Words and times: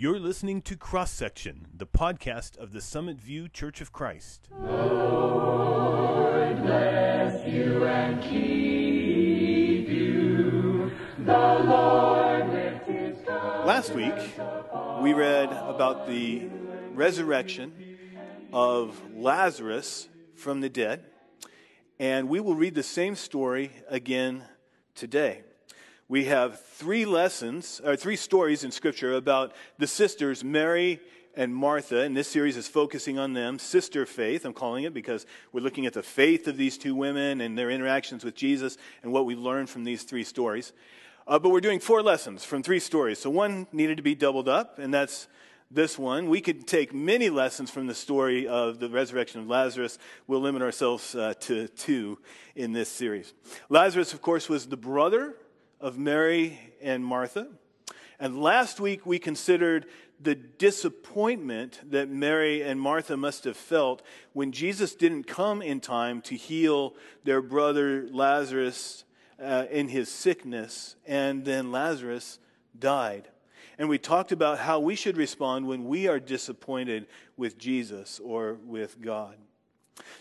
You're 0.00 0.20
listening 0.20 0.62
to 0.62 0.76
Cross 0.76 1.10
Section, 1.10 1.66
the 1.74 1.84
podcast 1.84 2.56
of 2.56 2.70
the 2.70 2.80
Summit 2.80 3.20
View 3.20 3.48
Church 3.48 3.80
of 3.80 3.92
Christ. 3.92 4.48
Lord 4.56 6.62
bless 6.62 7.44
you 7.48 7.84
and 7.84 8.22
keep 8.22 9.88
you. 9.88 10.92
The 11.18 11.32
Lord 11.32 12.48
lift 12.50 12.86
his 12.86 13.16
Last 13.26 13.92
week, 13.92 14.14
we 15.02 15.14
read 15.14 15.50
about 15.50 16.06
the 16.06 16.48
resurrection 16.94 17.98
of 18.52 19.02
Lazarus 19.12 20.08
from 20.36 20.60
the 20.60 20.68
dead, 20.68 21.06
and 21.98 22.28
we 22.28 22.38
will 22.38 22.54
read 22.54 22.76
the 22.76 22.84
same 22.84 23.16
story 23.16 23.72
again 23.88 24.44
today. 24.94 25.42
We 26.10 26.24
have 26.24 26.58
three 26.58 27.04
lessons, 27.04 27.82
or 27.84 27.94
three 27.94 28.16
stories 28.16 28.64
in 28.64 28.70
Scripture 28.70 29.12
about 29.12 29.52
the 29.76 29.86
sisters, 29.86 30.42
Mary 30.42 31.00
and 31.34 31.54
Martha, 31.54 32.00
and 32.00 32.16
this 32.16 32.28
series 32.28 32.56
is 32.56 32.66
focusing 32.66 33.18
on 33.18 33.34
them. 33.34 33.58
Sister 33.58 34.06
faith, 34.06 34.46
I'm 34.46 34.54
calling 34.54 34.84
it, 34.84 34.94
because 34.94 35.26
we're 35.52 35.60
looking 35.60 35.84
at 35.84 35.92
the 35.92 36.02
faith 36.02 36.48
of 36.48 36.56
these 36.56 36.78
two 36.78 36.94
women 36.94 37.42
and 37.42 37.58
their 37.58 37.70
interactions 37.70 38.24
with 38.24 38.34
Jesus 38.34 38.78
and 39.02 39.12
what 39.12 39.26
we 39.26 39.34
learned 39.34 39.68
from 39.68 39.84
these 39.84 40.02
three 40.02 40.24
stories. 40.24 40.72
Uh, 41.26 41.38
but 41.38 41.50
we're 41.50 41.60
doing 41.60 41.78
four 41.78 42.02
lessons 42.02 42.42
from 42.42 42.62
three 42.62 42.80
stories. 42.80 43.18
So 43.18 43.28
one 43.28 43.66
needed 43.70 43.98
to 43.98 44.02
be 44.02 44.14
doubled 44.14 44.48
up, 44.48 44.78
and 44.78 44.94
that's 44.94 45.28
this 45.70 45.98
one. 45.98 46.30
We 46.30 46.40
could 46.40 46.66
take 46.66 46.94
many 46.94 47.28
lessons 47.28 47.70
from 47.70 47.86
the 47.86 47.94
story 47.94 48.48
of 48.48 48.78
the 48.78 48.88
resurrection 48.88 49.42
of 49.42 49.46
Lazarus. 49.46 49.98
We'll 50.26 50.40
limit 50.40 50.62
ourselves 50.62 51.14
uh, 51.14 51.34
to 51.40 51.68
two 51.68 52.18
in 52.56 52.72
this 52.72 52.88
series. 52.88 53.34
Lazarus, 53.68 54.14
of 54.14 54.22
course, 54.22 54.48
was 54.48 54.68
the 54.68 54.78
brother 54.78 55.34
of 55.80 55.98
Mary 55.98 56.58
and 56.80 57.04
Martha. 57.04 57.48
And 58.18 58.40
last 58.40 58.80
week 58.80 59.06
we 59.06 59.18
considered 59.18 59.86
the 60.20 60.34
disappointment 60.34 61.80
that 61.90 62.08
Mary 62.08 62.62
and 62.62 62.80
Martha 62.80 63.16
must 63.16 63.44
have 63.44 63.56
felt 63.56 64.02
when 64.32 64.50
Jesus 64.50 64.94
didn't 64.94 65.24
come 65.24 65.62
in 65.62 65.80
time 65.80 66.20
to 66.22 66.34
heal 66.34 66.94
their 67.24 67.40
brother 67.40 68.08
Lazarus 68.10 69.04
uh, 69.40 69.66
in 69.70 69.88
his 69.88 70.08
sickness, 70.08 70.96
and 71.06 71.44
then 71.44 71.70
Lazarus 71.70 72.40
died. 72.76 73.28
And 73.78 73.88
we 73.88 73.98
talked 73.98 74.32
about 74.32 74.58
how 74.58 74.80
we 74.80 74.96
should 74.96 75.16
respond 75.16 75.68
when 75.68 75.84
we 75.84 76.08
are 76.08 76.18
disappointed 76.18 77.06
with 77.36 77.56
Jesus 77.56 78.18
or 78.18 78.54
with 78.64 79.00
God. 79.00 79.36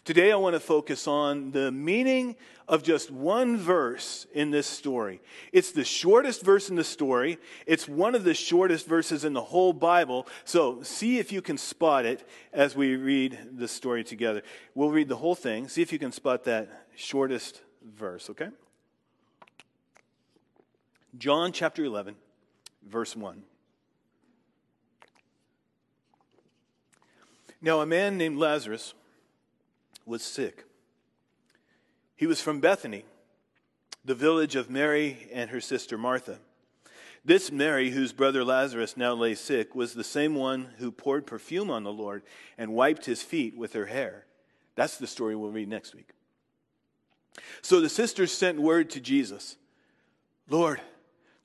Today, 0.03 0.31
I 0.31 0.35
want 0.35 0.55
to 0.55 0.59
focus 0.59 1.07
on 1.07 1.51
the 1.51 1.71
meaning 1.71 2.35
of 2.67 2.83
just 2.83 3.11
one 3.11 3.57
verse 3.57 4.27
in 4.33 4.51
this 4.51 4.67
story. 4.67 5.21
It's 5.51 5.71
the 5.71 5.83
shortest 5.83 6.43
verse 6.43 6.69
in 6.69 6.75
the 6.75 6.83
story. 6.83 7.37
It's 7.65 7.87
one 7.87 8.15
of 8.15 8.23
the 8.23 8.33
shortest 8.33 8.87
verses 8.87 9.25
in 9.25 9.33
the 9.33 9.41
whole 9.41 9.73
Bible. 9.73 10.27
So, 10.45 10.81
see 10.83 11.19
if 11.19 11.31
you 11.31 11.41
can 11.41 11.57
spot 11.57 12.05
it 12.05 12.27
as 12.53 12.75
we 12.75 12.95
read 12.95 13.37
the 13.57 13.67
story 13.67 14.03
together. 14.03 14.43
We'll 14.75 14.91
read 14.91 15.09
the 15.09 15.17
whole 15.17 15.35
thing. 15.35 15.67
See 15.67 15.81
if 15.81 15.91
you 15.91 15.99
can 15.99 16.11
spot 16.11 16.43
that 16.45 16.87
shortest 16.95 17.61
verse, 17.83 18.29
okay? 18.29 18.49
John 21.17 21.51
chapter 21.51 21.83
11, 21.83 22.15
verse 22.87 23.15
1. 23.15 23.43
Now, 27.61 27.81
a 27.81 27.85
man 27.85 28.17
named 28.17 28.37
Lazarus 28.37 28.93
was 30.07 30.23
sick. 30.23 30.65
He 32.15 32.25
was 32.25 32.41
from 32.41 32.59
Bethany, 32.59 33.05
the 34.03 34.15
village 34.15 34.55
of 34.55 34.69
Mary 34.69 35.27
and 35.31 35.49
her 35.49 35.61
sister 35.61 35.97
Martha. 35.97 36.39
This 37.23 37.51
Mary, 37.51 37.91
whose 37.91 38.13
brother 38.13 38.43
Lazarus 38.43 38.95
now 38.95 39.13
lay 39.13 39.35
sick, 39.35 39.75
was 39.75 39.93
the 39.93 40.03
same 40.03 40.33
one 40.33 40.69
who 40.77 40.91
poured 40.91 41.27
perfume 41.27 41.69
on 41.69 41.83
the 41.83 41.91
Lord 41.91 42.23
and 42.57 42.73
wiped 42.73 43.05
his 43.05 43.21
feet 43.21 43.57
with 43.57 43.73
her 43.73 43.87
hair. 43.87 44.25
That's 44.75 44.97
the 44.97 45.07
story 45.07 45.35
we'll 45.35 45.51
read 45.51 45.67
next 45.67 45.93
week. 45.93 46.11
So 47.61 47.81
the 47.81 47.89
sisters 47.89 48.31
sent 48.31 48.59
word 48.59 48.89
to 48.91 48.99
Jesus 48.99 49.57
Lord, 50.49 50.79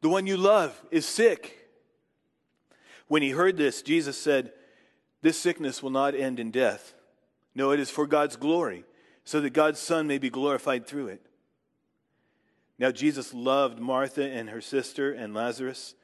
the 0.00 0.08
one 0.08 0.28
you 0.28 0.36
love 0.36 0.80
is 0.92 1.04
sick. 1.04 1.58
When 3.08 3.22
he 3.22 3.30
heard 3.30 3.56
this, 3.56 3.82
Jesus 3.82 4.16
said, 4.16 4.52
This 5.20 5.38
sickness 5.38 5.82
will 5.82 5.90
not 5.90 6.14
end 6.14 6.38
in 6.38 6.50
death. 6.52 6.94
No, 7.54 7.70
it 7.70 7.80
is 7.80 7.90
for 7.90 8.06
God's 8.06 8.36
glory, 8.36 8.84
so 9.24 9.40
that 9.40 9.50
God's 9.50 9.78
Son 9.78 10.06
may 10.06 10.18
be 10.18 10.30
glorified 10.30 10.86
through 10.86 11.08
it. 11.08 11.26
Now, 12.78 12.90
Jesus 12.90 13.32
loved 13.34 13.78
Martha 13.78 14.24
and 14.24 14.50
her 14.50 14.60
sister 14.60 15.12
and 15.12 15.34
Lazarus. 15.34 15.94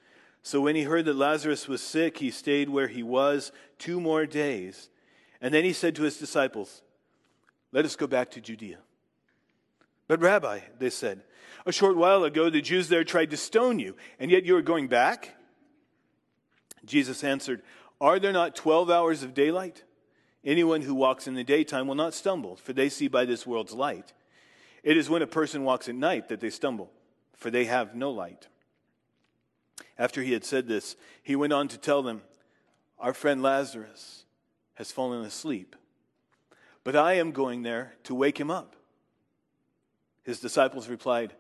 So 0.42 0.60
when 0.60 0.76
he 0.76 0.82
heard 0.82 1.06
that 1.06 1.16
Lazarus 1.16 1.66
was 1.66 1.82
sick, 1.82 2.18
he 2.18 2.30
stayed 2.30 2.68
where 2.68 2.88
he 2.88 3.02
was 3.02 3.50
two 3.78 4.00
more 4.00 4.26
days. 4.26 4.88
And 5.40 5.52
then 5.52 5.64
he 5.64 5.72
said 5.72 5.96
to 5.96 6.02
his 6.02 6.18
disciples, 6.18 6.82
Let 7.72 7.84
us 7.84 7.96
go 7.96 8.06
back 8.06 8.30
to 8.32 8.40
Judea. 8.40 8.78
But, 10.06 10.20
Rabbi, 10.20 10.60
they 10.78 10.90
said, 10.90 11.22
a 11.66 11.72
short 11.72 11.96
while 11.96 12.24
ago 12.24 12.48
the 12.48 12.62
Jews 12.62 12.88
there 12.88 13.04
tried 13.04 13.30
to 13.30 13.36
stone 13.36 13.78
you, 13.78 13.96
and 14.18 14.30
yet 14.30 14.44
you 14.44 14.56
are 14.56 14.62
going 14.62 14.88
back? 14.88 15.36
Jesus 16.84 17.22
answered, 17.22 17.62
Are 18.00 18.18
there 18.18 18.32
not 18.32 18.56
12 18.56 18.90
hours 18.90 19.22
of 19.22 19.34
daylight? 19.34 19.84
Anyone 20.44 20.82
who 20.82 20.94
walks 20.94 21.26
in 21.26 21.34
the 21.34 21.44
daytime 21.44 21.88
will 21.88 21.94
not 21.94 22.14
stumble, 22.14 22.56
for 22.56 22.72
they 22.72 22.88
see 22.88 23.08
by 23.08 23.24
this 23.24 23.46
world's 23.46 23.72
light. 23.72 24.12
It 24.82 24.96
is 24.96 25.10
when 25.10 25.22
a 25.22 25.26
person 25.26 25.64
walks 25.64 25.88
at 25.88 25.94
night 25.94 26.28
that 26.28 26.40
they 26.40 26.50
stumble, 26.50 26.90
for 27.34 27.50
they 27.50 27.64
have 27.64 27.94
no 27.94 28.10
light. 28.10 28.48
After 29.98 30.22
he 30.22 30.32
had 30.32 30.44
said 30.44 30.68
this, 30.68 30.96
he 31.22 31.34
went 31.34 31.52
on 31.52 31.68
to 31.68 31.78
tell 31.78 32.02
them, 32.02 32.22
Our 32.98 33.12
friend 33.12 33.42
Lazarus 33.42 34.24
has 34.74 34.92
fallen 34.92 35.24
asleep, 35.24 35.74
but 36.84 36.94
I 36.94 37.14
am 37.14 37.32
going 37.32 37.62
there 37.62 37.94
to 38.04 38.14
wake 38.14 38.38
him 38.38 38.50
up. 38.50 38.76
His 40.22 40.40
disciples 40.40 40.88
replied, 40.88 41.32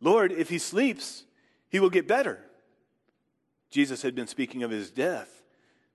Lord, 0.00 0.30
if 0.30 0.48
he 0.48 0.58
sleeps, 0.58 1.24
he 1.68 1.80
will 1.80 1.90
get 1.90 2.06
better. 2.06 2.44
Jesus 3.70 4.02
had 4.02 4.14
been 4.14 4.28
speaking 4.28 4.62
of 4.62 4.70
his 4.70 4.90
death 4.90 5.37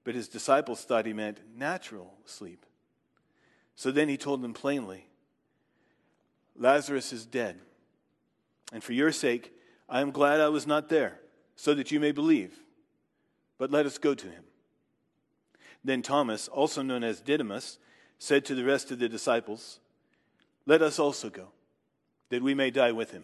but 0.04 0.16
his 0.16 0.28
disciples 0.28 0.84
thought 0.84 1.06
he 1.06 1.14
meant 1.14 1.40
natural 1.56 2.14
sleep. 2.26 2.66
So 3.76 3.92
then 3.92 4.10
he 4.10 4.18
told 4.18 4.42
them 4.42 4.54
plainly 4.54 5.08
Lazarus 6.56 7.12
is 7.12 7.26
dead. 7.26 7.60
And 8.72 8.84
for 8.84 8.94
your 8.94 9.12
sake, 9.12 9.54
I 9.90 10.02
am 10.02 10.12
glad 10.12 10.40
I 10.40 10.50
was 10.50 10.68
not 10.68 10.90
there, 10.90 11.20
so 11.56 11.74
that 11.74 11.92
you 11.92 12.00
may 12.00 12.12
believe. 12.12 12.54
But 13.58 13.72
let 13.72 13.86
us 13.86 13.98
go 13.98 14.14
to 14.14 14.28
him. 14.28 14.44
Then 15.84 16.02
Thomas, 16.02 16.48
also 16.48 16.82
known 16.82 17.04
as 17.04 17.22
Didymus, 17.22 17.78
said 18.18 18.46
to 18.46 18.56
the 18.56 18.64
rest 18.64 18.92
of 18.92 19.00
the 19.00 19.10
disciples, 19.10 19.80
Let 20.66 20.82
us 20.82 21.00
also 21.00 21.30
go, 21.30 21.50
that 22.30 22.42
we 22.42 22.54
may 22.54 22.72
die 22.72 22.92
with 22.92 23.12
him. 23.12 23.24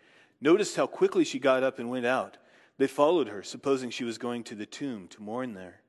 noticed 0.41 0.75
how 0.75 0.87
quickly 0.87 1.23
she 1.23 1.39
got 1.39 1.63
up 1.63 1.79
and 1.79 1.89
went 1.89 2.05
out, 2.05 2.37
they 2.77 2.87
followed 2.87 3.27
her, 3.27 3.43
supposing 3.43 3.91
she 3.91 4.03
was 4.03 4.17
going 4.17 4.43
to 4.45 4.55
the 4.55 4.65
tomb 4.65 5.07
to 5.09 5.21
mourn 5.21 5.53
there. 5.53 5.81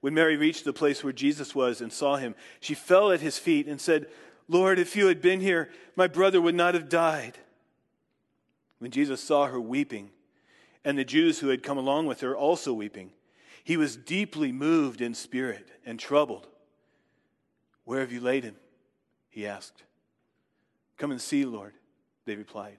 When 0.00 0.14
Mary 0.14 0.36
reached 0.36 0.64
the 0.64 0.72
place 0.72 1.04
where 1.04 1.12
Jesus 1.12 1.54
was 1.54 1.80
and 1.80 1.92
saw 1.92 2.16
him, 2.16 2.34
she 2.60 2.74
fell 2.74 3.12
at 3.12 3.20
his 3.20 3.38
feet 3.38 3.66
and 3.66 3.80
said, 3.80 4.06
Lord, 4.48 4.78
if 4.78 4.96
you 4.96 5.06
had 5.06 5.20
been 5.20 5.40
here, 5.40 5.70
my 5.96 6.06
brother 6.06 6.40
would 6.40 6.54
not 6.54 6.74
have 6.74 6.88
died. 6.88 7.38
When 8.78 8.90
Jesus 8.90 9.22
saw 9.22 9.46
her 9.46 9.60
weeping, 9.60 10.10
and 10.84 10.98
the 10.98 11.04
Jews 11.04 11.38
who 11.38 11.48
had 11.48 11.62
come 11.62 11.78
along 11.78 12.06
with 12.06 12.20
her 12.20 12.36
also 12.36 12.74
weeping, 12.74 13.12
he 13.62 13.78
was 13.78 13.96
deeply 13.96 14.52
moved 14.52 15.00
in 15.00 15.14
spirit 15.14 15.70
and 15.86 15.98
troubled. 15.98 16.46
Where 17.84 18.00
have 18.00 18.12
you 18.12 18.20
laid 18.20 18.44
him? 18.44 18.56
He 19.30 19.46
asked. 19.46 19.82
Come 20.98 21.10
and 21.10 21.20
see, 21.20 21.46
Lord, 21.46 21.72
they 22.26 22.36
replied. 22.36 22.78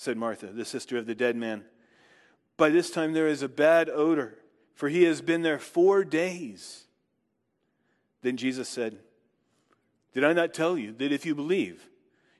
said 0.00 0.16
Martha, 0.16 0.46
the 0.46 0.64
sister 0.64 0.96
of 0.96 1.04
the 1.04 1.14
dead 1.14 1.36
man, 1.36 1.62
by 2.56 2.70
this 2.70 2.90
time 2.90 3.12
there 3.12 3.28
is 3.28 3.42
a 3.42 3.48
bad 3.50 3.90
odor, 3.90 4.38
for 4.72 4.88
he 4.88 5.02
has 5.02 5.20
been 5.20 5.42
there 5.42 5.58
four 5.58 6.04
days. 6.04 6.84
Then 8.22 8.38
Jesus 8.38 8.66
said, 8.66 8.96
Did 10.14 10.24
I 10.24 10.32
not 10.32 10.54
tell 10.54 10.78
you 10.78 10.92
that 10.92 11.12
if 11.12 11.26
you 11.26 11.34
believe, 11.34 11.86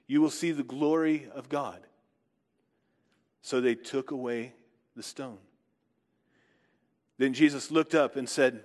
you 0.07 0.21
will 0.21 0.31
see 0.31 0.49
the 0.49 0.63
glory 0.63 1.27
of 1.35 1.49
God? 1.49 1.81
So 3.43 3.61
they 3.61 3.75
took 3.75 4.09
away 4.09 4.55
the 4.95 5.03
stone. 5.03 5.37
Then 7.19 7.31
Jesus 7.31 7.69
looked 7.69 7.93
up 7.93 8.15
and 8.15 8.27
said, 8.27 8.63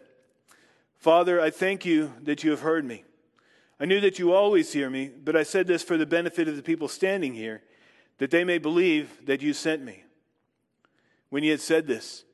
Father, 0.95 1.39
I 1.39 1.51
thank 1.51 1.85
you 1.85 2.15
that 2.23 2.43
you 2.43 2.51
have 2.51 2.61
heard 2.61 2.87
me. 2.87 3.05
I 3.79 3.85
knew 3.85 4.01
that 4.01 4.19
you 4.19 4.33
always 4.33 4.73
hear 4.73 4.89
me, 4.89 5.11
but 5.23 5.37
I 5.37 5.43
said 5.43 5.67
this 5.67 5.83
for 5.83 5.99
the 5.99 6.07
benefit 6.07 6.49
of 6.49 6.57
the 6.57 6.63
people 6.63 6.89
standing 6.89 7.35
here, 7.35 7.63
that 8.19 8.31
they 8.31 8.45
may 8.45 8.59
believe 8.59 9.27
that 9.27 9.43
you 9.43 9.53
sent 9.53 9.83
me. 9.83 10.05
When 11.29 11.43
he 11.43 11.49
had 11.49 11.61
said 11.61 11.87
this, 11.87 12.25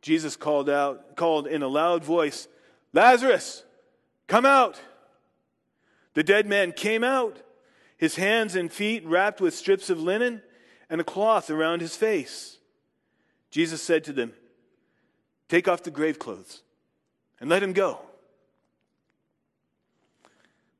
Jesus 0.00 0.36
called 0.36 0.68
out, 0.68 1.16
called 1.16 1.46
in 1.46 1.62
a 1.62 1.68
loud 1.68 2.04
voice, 2.04 2.48
Lazarus, 2.92 3.64
come 4.26 4.44
out. 4.44 4.80
The 6.14 6.22
dead 6.22 6.46
man 6.46 6.72
came 6.72 7.02
out, 7.02 7.38
his 7.96 8.16
hands 8.16 8.54
and 8.54 8.70
feet 8.70 9.04
wrapped 9.06 9.40
with 9.40 9.54
strips 9.54 9.88
of 9.88 10.00
linen 10.00 10.42
and 10.90 11.00
a 11.00 11.04
cloth 11.04 11.48
around 11.50 11.80
his 11.80 11.96
face. 11.96 12.58
Jesus 13.50 13.82
said 13.82 14.04
to 14.04 14.12
them, 14.12 14.32
Take 15.48 15.68
off 15.68 15.82
the 15.82 15.90
grave 15.90 16.18
clothes 16.18 16.62
and 17.40 17.48
let 17.48 17.62
him 17.62 17.72
go. 17.72 18.00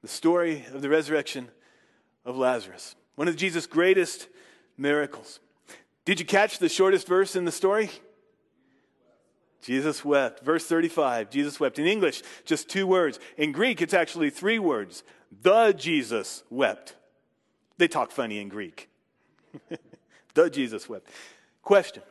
The 0.02 0.08
story 0.08 0.66
of 0.72 0.82
the 0.82 0.88
resurrection 0.88 1.48
of 2.24 2.36
Lazarus, 2.36 2.96
one 3.14 3.28
of 3.28 3.36
Jesus' 3.36 3.66
greatest 3.66 4.28
miracles. 4.76 5.40
Did 6.04 6.18
you 6.18 6.26
catch 6.26 6.58
the 6.58 6.68
shortest 6.68 7.06
verse 7.06 7.36
in 7.36 7.44
the 7.44 7.52
story? 7.52 7.90
Jesus 9.62 10.04
wept. 10.04 10.44
Verse 10.44 10.66
35, 10.66 11.30
Jesus 11.30 11.60
wept. 11.60 11.78
In 11.78 11.86
English, 11.86 12.22
just 12.44 12.68
two 12.68 12.86
words. 12.86 13.20
In 13.36 13.52
Greek, 13.52 13.80
it's 13.80 13.94
actually 13.94 14.30
three 14.30 14.58
words. 14.58 15.04
The 15.42 15.72
Jesus 15.72 16.42
wept. 16.50 16.96
They 17.78 17.88
talk 17.88 18.10
funny 18.10 18.40
in 18.40 18.48
Greek. 18.48 18.90
the 20.34 20.50
Jesus 20.50 20.88
wept. 20.88 21.08
Question 21.62 22.02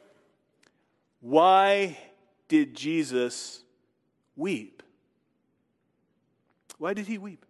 Why 1.19 1.97
did 2.47 2.75
Jesus 2.75 3.61
weep? 4.35 4.81
Why 6.77 6.93
did 6.93 7.07
he 7.07 7.17
weep? 7.17 7.45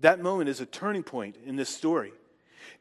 That 0.00 0.20
moment 0.20 0.48
is 0.48 0.60
a 0.60 0.66
turning 0.66 1.02
point 1.02 1.36
in 1.44 1.56
this 1.56 1.68
story. 1.68 2.12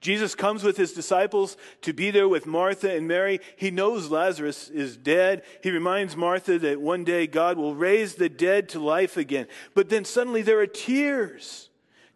Jesus 0.01 0.35
comes 0.35 0.63
with 0.63 0.77
his 0.77 0.93
disciples 0.93 1.57
to 1.81 1.93
be 1.93 2.11
there 2.11 2.27
with 2.27 2.45
Martha 2.45 2.95
and 2.95 3.07
Mary. 3.07 3.39
He 3.55 3.71
knows 3.71 4.09
Lazarus 4.09 4.69
is 4.69 4.97
dead. 4.97 5.43
He 5.63 5.71
reminds 5.71 6.15
Martha 6.15 6.59
that 6.59 6.81
one 6.81 7.03
day 7.03 7.27
God 7.27 7.57
will 7.57 7.75
raise 7.75 8.15
the 8.15 8.29
dead 8.29 8.69
to 8.69 8.79
life 8.79 9.17
again. 9.17 9.47
But 9.73 9.89
then 9.89 10.05
suddenly 10.05 10.41
there 10.41 10.59
are 10.59 10.67
tears, 10.67 11.69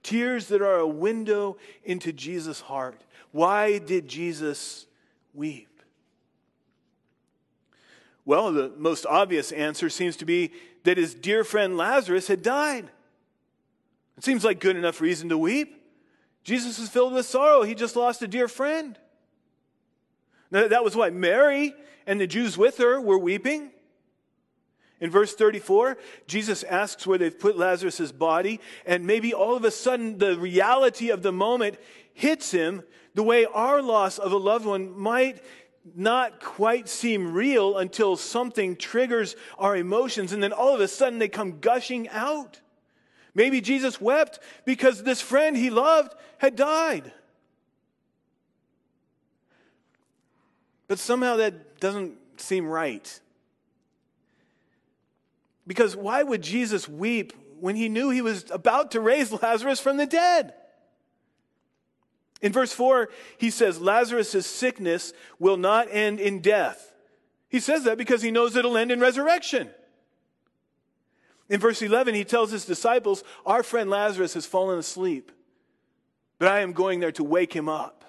tears 0.03 0.47
that 0.47 0.61
are 0.61 0.77
a 0.77 0.87
window 0.87 1.57
into 1.83 2.13
Jesus' 2.13 2.61
heart. 2.61 3.03
Why 3.31 3.77
did 3.77 4.07
Jesus 4.07 4.85
weep? 5.33 5.67
Well, 8.25 8.51
the 8.51 8.71
most 8.77 9.05
obvious 9.07 9.51
answer 9.51 9.89
seems 9.89 10.15
to 10.17 10.25
be 10.25 10.51
that 10.83 10.97
his 10.97 11.15
dear 11.15 11.43
friend 11.43 11.77
Lazarus 11.77 12.27
had 12.27 12.43
died. 12.43 12.89
It 14.17 14.23
seems 14.23 14.43
like 14.43 14.59
good 14.59 14.75
enough 14.75 15.01
reason 15.01 15.29
to 15.29 15.37
weep. 15.37 15.78
Jesus 16.43 16.79
is 16.79 16.89
filled 16.89 17.13
with 17.13 17.25
sorrow. 17.25 17.63
He 17.63 17.75
just 17.75 17.95
lost 17.95 18.21
a 18.21 18.27
dear 18.27 18.47
friend. 18.47 18.97
That 20.51 20.83
was 20.83 20.95
why 20.95 21.09
Mary 21.09 21.75
and 22.07 22.19
the 22.19 22.27
Jews 22.27 22.57
with 22.57 22.77
her 22.77 22.99
were 22.99 23.19
weeping. 23.19 23.71
In 25.01 25.11
verse 25.11 25.33
34, 25.33 25.97
Jesus 26.27 26.63
asks 26.63 27.07
where 27.07 27.17
they've 27.17 27.39
put 27.39 27.57
Lazarus' 27.57 28.11
body, 28.11 28.59
and 28.85 29.05
maybe 29.05 29.33
all 29.33 29.55
of 29.55 29.63
a 29.63 29.71
sudden 29.71 30.17
the 30.17 30.37
reality 30.37 31.09
of 31.09 31.21
the 31.21 31.31
moment 31.31 31.77
hits 32.13 32.51
him 32.51 32.83
the 33.13 33.23
way 33.23 33.45
our 33.45 33.81
loss 33.81 34.17
of 34.17 34.33
a 34.33 34.37
loved 34.37 34.65
one 34.65 34.97
might 34.97 35.41
not 35.95 36.41
quite 36.41 36.89
seem 36.89 37.31
real 37.31 37.77
until 37.77 38.17
something 38.17 38.75
triggers 38.75 39.35
our 39.57 39.77
emotions, 39.77 40.33
and 40.33 40.43
then 40.43 40.51
all 40.51 40.75
of 40.75 40.81
a 40.81 40.87
sudden 40.87 41.19
they 41.19 41.29
come 41.29 41.59
gushing 41.59 42.09
out. 42.09 42.59
Maybe 43.39 43.61
Jesus 43.61 44.01
wept 44.01 44.37
because 44.65 45.01
this 45.01 45.21
friend 45.21 45.55
he 45.55 45.69
loved 45.69 46.13
had 46.39 46.57
died. 46.57 47.09
But 50.89 50.99
somehow 50.99 51.37
that 51.37 51.79
doesn't 51.79 52.17
seem 52.35 52.67
right. 52.67 53.21
Because 55.65 55.95
why 55.95 56.21
would 56.21 56.41
Jesus 56.41 56.89
weep 56.89 57.31
when 57.61 57.77
he 57.77 57.87
knew 57.87 58.09
he 58.09 58.21
was 58.21 58.43
about 58.51 58.91
to 58.91 58.99
raise 58.99 59.31
Lazarus 59.41 59.79
from 59.79 59.95
the 59.95 60.05
dead? 60.05 60.53
In 62.41 62.51
verse 62.51 62.73
4, 62.73 63.07
he 63.37 63.51
says, 63.51 63.79
Lazarus' 63.79 64.45
sickness 64.45 65.13
will 65.39 65.55
not 65.55 65.87
end 65.89 66.19
in 66.19 66.41
death. 66.41 66.93
He 67.47 67.61
says 67.61 67.85
that 67.85 67.97
because 67.97 68.21
he 68.21 68.31
knows 68.31 68.57
it'll 68.57 68.75
end 68.75 68.91
in 68.91 68.99
resurrection. 68.99 69.69
In 71.49 71.59
verse 71.59 71.81
11, 71.81 72.13
he 72.13 72.23
tells 72.23 72.51
his 72.51 72.65
disciples, 72.65 73.23
Our 73.45 73.63
friend 73.63 73.89
Lazarus 73.89 74.35
has 74.35 74.45
fallen 74.45 74.77
asleep, 74.77 75.31
but 76.37 76.47
I 76.47 76.59
am 76.59 76.73
going 76.73 76.99
there 76.99 77.11
to 77.13 77.23
wake 77.23 77.53
him 77.53 77.67
up. 77.67 78.05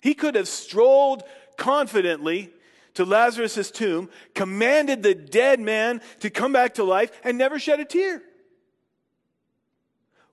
He 0.00 0.14
could 0.14 0.34
have 0.34 0.48
strolled 0.48 1.22
confidently 1.56 2.52
to 2.94 3.04
Lazarus' 3.04 3.70
tomb, 3.70 4.10
commanded 4.34 5.02
the 5.02 5.14
dead 5.14 5.60
man 5.60 6.00
to 6.20 6.30
come 6.30 6.52
back 6.52 6.74
to 6.74 6.84
life, 6.84 7.10
and 7.22 7.38
never 7.38 7.58
shed 7.58 7.80
a 7.80 7.84
tear. 7.84 8.22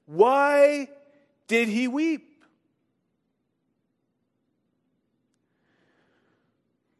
Why 0.05 0.89
did 1.47 1.69
he 1.69 1.87
weep? 1.87 2.27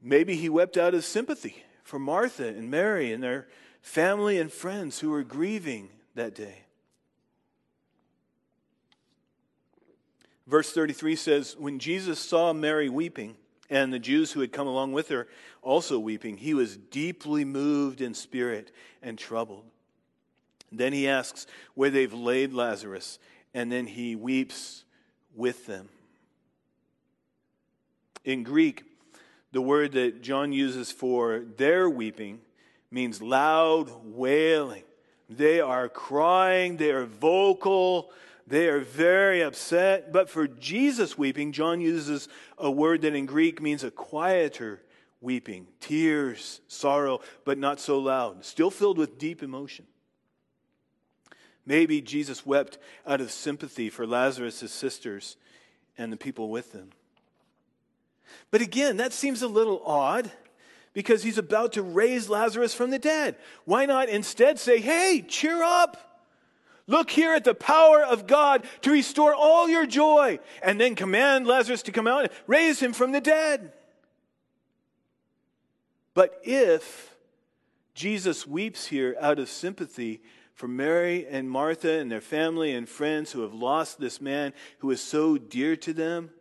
Maybe 0.02 0.36
he 0.36 0.50
wept 0.50 0.78
out 0.78 0.96
of 0.96 1.04
sympathy 1.04 1.64
for 1.84 2.00
Martha 2.00 2.48
and 2.48 2.72
Mary 2.72 3.12
and 3.12 3.22
their 3.22 3.48
family 3.82 4.40
and 4.40 4.52
friends 4.52 5.00
who 5.00 5.10
were 5.10 5.24
grieving 5.24 5.90
that 6.16 6.36
day. 6.36 6.66
Verse 10.48 10.72
33 10.72 11.16
says, 11.16 11.56
When 11.58 11.80
Jesus 11.80 12.20
saw 12.20 12.54
Mary 12.54 12.90
weeping, 12.90 13.36
and 13.72 13.94
the 13.94 14.00
Jews 14.00 14.34
who 14.34 14.42
had 14.42 14.52
come 14.52 14.68
along 14.68 14.92
with 14.92 15.08
her 15.08 15.28
also 15.62 15.98
weeping, 15.98 16.38
he 16.38 16.54
was 16.54 16.76
deeply 16.76 17.46
moved 17.46 18.02
in 18.02 18.14
spirit 18.14 18.72
and 19.02 19.18
troubled. 19.18 19.64
Then 20.74 20.92
he 20.92 21.08
asks 21.08 21.48
where 21.74 21.90
they've 21.90 22.14
laid 22.14 22.54
Lazarus, 22.54 23.18
and 23.54 23.72
then 23.72 23.88
he 23.88 24.16
weeps 24.16 24.84
with 25.34 25.66
them. 25.68 25.88
In 28.26 28.44
Greek, 28.44 28.84
the 29.54 29.62
word 29.62 29.94
that 29.94 30.22
John 30.22 30.52
uses 30.52 30.92
for 30.92 31.40
their 31.40 31.90
weeping 31.90 32.40
means 32.92 33.22
loud 33.22 33.90
wailing. 34.04 34.84
They 35.30 35.62
are 35.62 35.88
crying, 35.88 36.76
they 36.78 36.92
are 36.92 37.06
vocal, 37.06 38.12
they 38.46 38.68
are 38.68 38.82
very 38.82 39.42
upset. 39.42 40.12
But 40.12 40.30
for 40.30 40.48
Jesus 40.48 41.18
weeping, 41.18 41.54
John 41.54 41.80
uses 41.80 42.28
a 42.58 42.70
word 42.70 43.02
that 43.02 43.16
in 43.16 43.26
Greek 43.26 43.62
means 43.62 43.84
a 43.84 43.92
quieter 43.92 44.82
weeping, 45.22 45.68
tears, 45.80 46.60
sorrow, 46.68 47.22
but 47.46 47.58
not 47.58 47.80
so 47.80 48.00
loud, 48.00 48.44
still 48.44 48.72
filled 48.72 48.98
with 48.98 49.18
deep 49.18 49.42
emotion. 49.42 49.86
Maybe 51.66 52.02
Jesus 52.02 52.46
wept 52.46 52.78
out 53.06 53.22
of 53.22 53.32
sympathy 53.32 53.90
for 53.90 54.06
Lazarus' 54.06 54.72
sisters 54.72 55.38
and 55.98 56.12
the 56.12 56.18
people 56.18 56.50
with 56.50 56.74
them. 56.74 56.90
But 58.50 58.62
again, 58.62 58.98
that 58.98 59.14
seems 59.14 59.42
a 59.42 59.48
little 59.48 59.82
odd 59.86 60.32
because 60.94 61.24
he's 61.24 61.38
about 61.38 61.74
to 61.74 61.82
raise 61.82 62.30
Lazarus 62.30 62.74
from 62.74 62.90
the 62.90 63.00
dead. 63.00 63.36
Why 63.66 63.86
not 63.86 64.10
instead 64.10 64.60
say, 64.60 64.80
hey, 64.80 65.24
cheer 65.28 65.64
up? 65.64 65.98
Look 66.88 67.10
here 67.10 67.34
at 67.34 67.44
the 67.44 67.54
power 67.54 68.04
of 68.04 68.28
God 68.28 68.66
to 68.82 68.92
restore 68.92 69.34
all 69.34 69.70
your 69.70 69.86
joy, 69.86 70.40
and 70.62 70.80
then 70.80 70.96
command 70.96 71.48
Lazarus 71.48 71.84
to 71.84 71.92
come 71.92 72.08
out 72.08 72.24
and 72.24 72.34
raise 72.48 72.80
him 72.80 72.92
from 72.92 73.12
the 73.12 73.22
dead. 73.22 73.72
But 76.14 76.42
if 76.44 77.16
Jesus 77.94 78.46
weeps 78.46 78.88
here 78.88 79.16
out 79.22 79.40
of 79.40 79.48
sympathy 79.48 80.22
for 80.54 80.68
Mary 80.68 81.26
and 81.28 81.50
Martha 81.50 82.00
and 82.00 82.12
their 82.12 82.20
family 82.20 82.74
and 82.74 82.90
friends 82.90 83.32
who 83.32 83.42
have 83.42 83.54
lost 83.54 84.00
this 84.00 84.20
man 84.20 84.54
who 84.80 84.92
is 84.92 85.02
so 85.02 85.38
dear 85.38 85.78
to 85.78 85.94
them, 85.94 86.32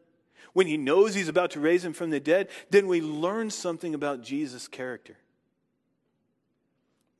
when 0.52 0.66
he 0.66 0.76
knows 0.76 1.14
he's 1.14 1.28
about 1.28 1.52
to 1.52 1.60
raise 1.60 1.84
him 1.84 1.92
from 1.92 2.10
the 2.10 2.20
dead, 2.20 2.48
then 2.70 2.86
we 2.86 3.00
learn 3.00 3.50
something 3.50 3.94
about 3.94 4.22
Jesus' 4.22 4.68
character. 4.68 5.16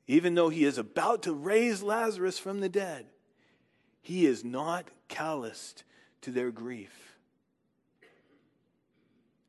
Even 0.07 0.35
though 0.35 0.49
he 0.49 0.65
is 0.65 0.77
about 0.77 1.23
to 1.23 1.33
raise 1.33 1.81
Lazarus 1.81 2.37
from 2.37 2.59
the 2.59 2.69
dead, 2.69 3.05
he 4.01 4.25
is 4.25 4.43
not 4.43 4.89
calloused 5.07 5.83
to 6.21 6.31
their 6.31 6.51
grief. 6.51 7.17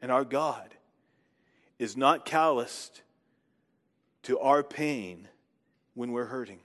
And 0.00 0.12
our 0.12 0.24
God 0.24 0.74
is 1.78 1.96
not 1.96 2.24
calloused 2.24 3.02
to 4.24 4.38
our 4.38 4.62
pain 4.62 5.28
when 5.94 6.12
we're 6.12 6.26
hurting. 6.26 6.60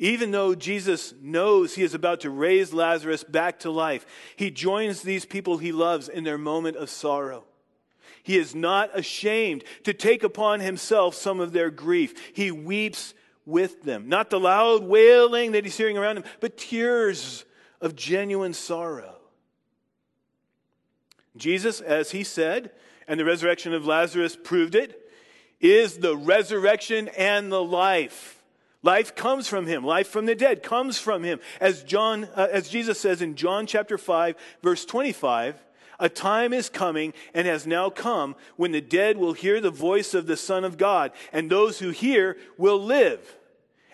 Even 0.00 0.30
though 0.30 0.54
Jesus 0.54 1.12
knows 1.20 1.74
he 1.74 1.82
is 1.82 1.92
about 1.92 2.20
to 2.20 2.30
raise 2.30 2.72
Lazarus 2.72 3.22
back 3.22 3.58
to 3.60 3.70
life, 3.70 4.06
he 4.34 4.50
joins 4.50 5.02
these 5.02 5.26
people 5.26 5.58
he 5.58 5.72
loves 5.72 6.08
in 6.08 6.24
their 6.24 6.38
moment 6.38 6.78
of 6.78 6.88
sorrow. 6.88 7.44
He 8.22 8.38
is 8.38 8.54
not 8.54 8.98
ashamed 8.98 9.62
to 9.84 9.92
take 9.92 10.22
upon 10.22 10.60
himself 10.60 11.14
some 11.14 11.38
of 11.38 11.52
their 11.52 11.70
grief. 11.70 12.32
He 12.34 12.50
weeps 12.50 13.12
with 13.44 13.82
them. 13.82 14.08
Not 14.08 14.30
the 14.30 14.40
loud 14.40 14.84
wailing 14.84 15.52
that 15.52 15.64
he's 15.64 15.76
hearing 15.76 15.98
around 15.98 16.16
him, 16.16 16.24
but 16.40 16.56
tears 16.56 17.44
of 17.82 17.94
genuine 17.94 18.54
sorrow. 18.54 19.16
Jesus, 21.36 21.82
as 21.82 22.12
he 22.12 22.24
said, 22.24 22.70
and 23.06 23.20
the 23.20 23.24
resurrection 23.26 23.74
of 23.74 23.84
Lazarus 23.84 24.34
proved 24.34 24.74
it, 24.74 24.98
is 25.60 25.98
the 25.98 26.16
resurrection 26.16 27.08
and 27.08 27.52
the 27.52 27.62
life. 27.62 28.39
Life 28.82 29.14
comes 29.14 29.46
from 29.46 29.66
him. 29.66 29.84
Life 29.84 30.08
from 30.08 30.26
the 30.26 30.34
dead 30.34 30.62
comes 30.62 30.98
from 30.98 31.22
him. 31.22 31.40
As 31.60 31.82
John, 31.82 32.24
uh, 32.34 32.48
as 32.50 32.68
Jesus 32.68 32.98
says 32.98 33.20
in 33.20 33.34
John 33.34 33.66
chapter 33.66 33.98
5, 33.98 34.36
verse 34.62 34.84
25, 34.86 35.62
a 35.98 36.08
time 36.08 36.54
is 36.54 36.70
coming 36.70 37.12
and 37.34 37.46
has 37.46 37.66
now 37.66 37.90
come 37.90 38.34
when 38.56 38.72
the 38.72 38.80
dead 38.80 39.18
will 39.18 39.34
hear 39.34 39.60
the 39.60 39.70
voice 39.70 40.14
of 40.14 40.26
the 40.26 40.36
Son 40.36 40.64
of 40.64 40.78
God, 40.78 41.12
and 41.32 41.50
those 41.50 41.78
who 41.78 41.90
hear 41.90 42.38
will 42.56 42.82
live. 42.82 43.36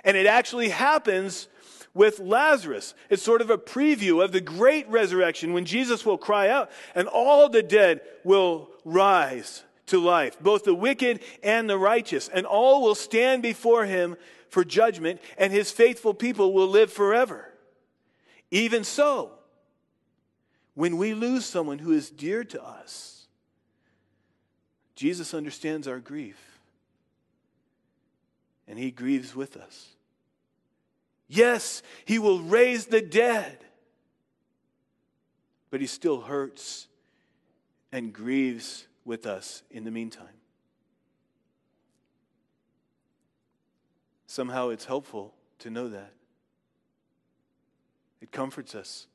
And 0.04 0.16
it 0.16 0.26
actually 0.26 0.68
happens 0.68 1.48
with 1.92 2.20
Lazarus. 2.20 2.94
It's 3.10 3.24
sort 3.24 3.40
of 3.40 3.50
a 3.50 3.58
preview 3.58 4.22
of 4.22 4.30
the 4.30 4.40
great 4.40 4.88
resurrection 4.88 5.52
when 5.52 5.64
Jesus 5.64 6.06
will 6.06 6.18
cry 6.18 6.48
out 6.48 6.70
and 6.94 7.08
all 7.08 7.48
the 7.48 7.62
dead 7.62 8.02
will 8.22 8.70
rise 8.84 9.64
to 9.86 9.98
life, 9.98 10.38
both 10.40 10.64
the 10.64 10.74
wicked 10.74 11.20
and 11.42 11.68
the 11.68 11.78
righteous, 11.78 12.28
and 12.28 12.44
all 12.46 12.82
will 12.82 12.94
stand 12.94 13.42
before 13.42 13.84
him 13.86 14.16
for 14.48 14.64
judgment, 14.64 15.20
and 15.36 15.52
his 15.52 15.70
faithful 15.70 16.14
people 16.14 16.52
will 16.52 16.68
live 16.68 16.92
forever. 16.92 17.52
Even 18.50 18.84
so, 18.84 19.32
when 20.74 20.96
we 20.96 21.14
lose 21.14 21.44
someone 21.44 21.78
who 21.78 21.92
is 21.92 22.10
dear 22.10 22.44
to 22.44 22.62
us, 22.62 23.26
Jesus 24.94 25.34
understands 25.34 25.86
our 25.86 25.98
grief, 25.98 26.58
and 28.66 28.78
he 28.78 28.90
grieves 28.90 29.34
with 29.34 29.56
us. 29.56 29.88
Yes, 31.28 31.82
he 32.04 32.18
will 32.18 32.40
raise 32.40 32.86
the 32.86 33.00
dead, 33.02 33.58
but 35.70 35.80
he 35.80 35.86
still 35.86 36.20
hurts 36.20 36.86
and 37.92 38.12
grieves 38.12 38.86
with 39.04 39.26
us 39.26 39.62
in 39.70 39.84
the 39.84 39.90
meantime. 39.90 40.28
Somehow 44.36 44.68
it's 44.68 44.84
helpful 44.84 45.32
to 45.60 45.70
know 45.70 45.88
that. 45.88 46.12
It 48.20 48.30
comforts 48.30 48.74
us 48.74 49.06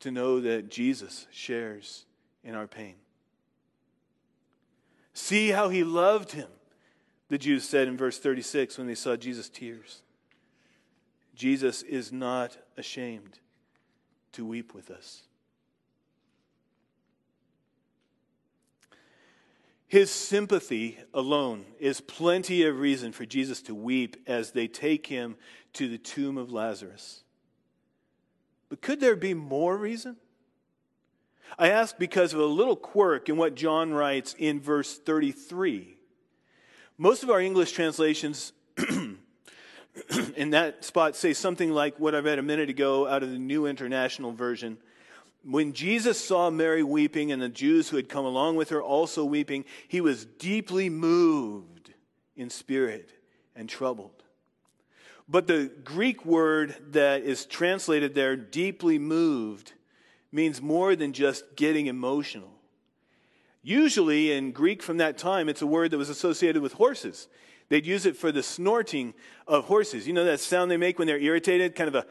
to 0.00 0.10
know 0.10 0.40
that 0.40 0.70
Jesus 0.70 1.26
shares 1.30 2.06
in 2.42 2.54
our 2.54 2.66
pain. 2.66 2.94
See 5.12 5.50
how 5.50 5.68
he 5.68 5.84
loved 5.84 6.32
him, 6.32 6.48
the 7.28 7.36
Jews 7.36 7.68
said 7.68 7.88
in 7.88 7.98
verse 7.98 8.18
36 8.18 8.78
when 8.78 8.86
they 8.86 8.94
saw 8.94 9.16
Jesus' 9.16 9.50
tears. 9.50 10.00
Jesus 11.34 11.82
is 11.82 12.10
not 12.10 12.56
ashamed 12.78 13.38
to 14.32 14.46
weep 14.46 14.72
with 14.72 14.90
us. 14.90 15.24
His 19.88 20.10
sympathy 20.10 20.98
alone 21.14 21.64
is 21.78 22.00
plenty 22.00 22.64
of 22.64 22.80
reason 22.80 23.12
for 23.12 23.24
Jesus 23.24 23.62
to 23.62 23.74
weep 23.74 24.16
as 24.26 24.50
they 24.50 24.66
take 24.66 25.06
him 25.06 25.36
to 25.74 25.88
the 25.88 25.98
tomb 25.98 26.36
of 26.38 26.50
Lazarus. 26.50 27.22
But 28.68 28.80
could 28.80 29.00
there 29.00 29.14
be 29.14 29.32
more 29.32 29.76
reason? 29.76 30.16
I 31.56 31.68
ask 31.68 31.96
because 31.98 32.34
of 32.34 32.40
a 32.40 32.46
little 32.46 32.74
quirk 32.74 33.28
in 33.28 33.36
what 33.36 33.54
John 33.54 33.92
writes 33.94 34.34
in 34.36 34.60
verse 34.60 34.98
33. 34.98 35.96
Most 36.98 37.22
of 37.22 37.30
our 37.30 37.40
English 37.40 37.70
translations 37.72 38.52
in 40.36 40.50
that 40.50 40.84
spot 40.84 41.14
say 41.14 41.32
something 41.32 41.70
like 41.70 42.00
what 42.00 42.16
I 42.16 42.18
read 42.18 42.40
a 42.40 42.42
minute 42.42 42.70
ago 42.70 43.06
out 43.06 43.22
of 43.22 43.30
the 43.30 43.38
New 43.38 43.66
International 43.66 44.32
Version 44.32 44.78
when 45.48 45.72
Jesus 45.72 46.22
saw 46.22 46.50
Mary 46.50 46.82
weeping 46.82 47.30
and 47.30 47.40
the 47.40 47.48
Jews 47.48 47.88
who 47.88 47.96
had 47.96 48.08
come 48.08 48.24
along 48.24 48.56
with 48.56 48.70
her 48.70 48.82
also 48.82 49.24
weeping, 49.24 49.64
he 49.86 50.00
was 50.00 50.24
deeply 50.24 50.90
moved 50.90 51.92
in 52.34 52.50
spirit 52.50 53.10
and 53.54 53.68
troubled. 53.68 54.24
But 55.28 55.46
the 55.46 55.70
Greek 55.84 56.24
word 56.24 56.74
that 56.90 57.22
is 57.22 57.46
translated 57.46 58.14
there, 58.14 58.36
deeply 58.36 58.98
moved, 58.98 59.72
means 60.32 60.60
more 60.60 60.96
than 60.96 61.12
just 61.12 61.56
getting 61.56 61.86
emotional. 61.86 62.52
Usually 63.62 64.32
in 64.32 64.52
Greek 64.52 64.82
from 64.82 64.98
that 64.98 65.16
time, 65.18 65.48
it's 65.48 65.62
a 65.62 65.66
word 65.66 65.92
that 65.92 65.98
was 65.98 66.08
associated 66.08 66.62
with 66.62 66.74
horses. 66.74 67.28
They'd 67.68 67.86
use 67.86 68.06
it 68.06 68.16
for 68.16 68.30
the 68.30 68.42
snorting 68.42 69.14
of 69.46 69.64
horses. 69.64 70.06
You 70.06 70.12
know 70.12 70.24
that 70.24 70.40
sound 70.40 70.70
they 70.70 70.76
make 70.76 70.98
when 70.98 71.06
they're 71.06 71.18
irritated? 71.18 71.74
Kind 71.74 71.94
of 71.94 72.06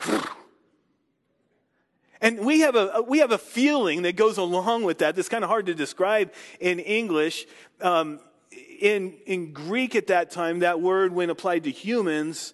a 0.00 0.35
and 2.26 2.40
we 2.40 2.60
have 2.62 2.74
a, 2.74 3.04
we 3.06 3.20
have 3.20 3.30
a 3.30 3.38
feeling 3.38 4.02
that 4.02 4.16
goes 4.16 4.36
along 4.36 4.82
with 4.82 4.98
that 4.98 5.14
that's 5.14 5.28
kind 5.28 5.44
of 5.44 5.48
hard 5.48 5.66
to 5.66 5.74
describe 5.74 6.32
in 6.58 6.80
English. 6.80 7.46
Um, 7.80 8.18
in, 8.80 9.14
in 9.26 9.52
Greek 9.52 9.94
at 9.94 10.08
that 10.08 10.32
time, 10.32 10.58
that 10.58 10.80
word, 10.80 11.12
when 11.12 11.30
applied 11.30 11.62
to 11.64 11.70
humans, 11.70 12.52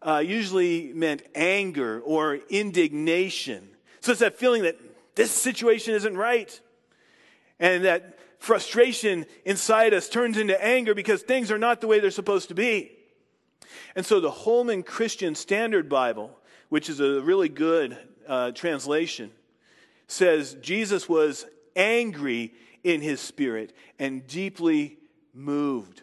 uh, 0.00 0.22
usually 0.24 0.94
meant 0.94 1.22
anger 1.34 2.00
or 2.00 2.38
indignation. 2.48 3.68
So 4.00 4.12
it's 4.12 4.22
that 4.22 4.38
feeling 4.38 4.62
that 4.62 4.78
this 5.16 5.30
situation 5.30 5.92
isn't 5.92 6.16
right. 6.16 6.58
And 7.58 7.84
that 7.84 8.18
frustration 8.38 9.26
inside 9.44 9.92
us 9.92 10.08
turns 10.08 10.38
into 10.38 10.64
anger 10.64 10.94
because 10.94 11.20
things 11.20 11.50
are 11.50 11.58
not 11.58 11.82
the 11.82 11.86
way 11.86 12.00
they're 12.00 12.10
supposed 12.10 12.48
to 12.48 12.54
be. 12.54 12.92
And 13.94 14.06
so 14.06 14.18
the 14.18 14.30
Holman 14.30 14.82
Christian 14.82 15.34
Standard 15.34 15.90
Bible, 15.90 16.39
which 16.70 16.88
is 16.88 17.00
a 17.00 17.20
really 17.20 17.50
good 17.50 17.98
uh, 18.26 18.52
translation 18.52 19.30
says 20.06 20.56
Jesus 20.60 21.08
was 21.08 21.46
angry 21.76 22.52
in 22.82 23.00
his 23.00 23.20
spirit 23.20 23.72
and 23.98 24.26
deeply 24.26 24.98
moved. 25.34 26.02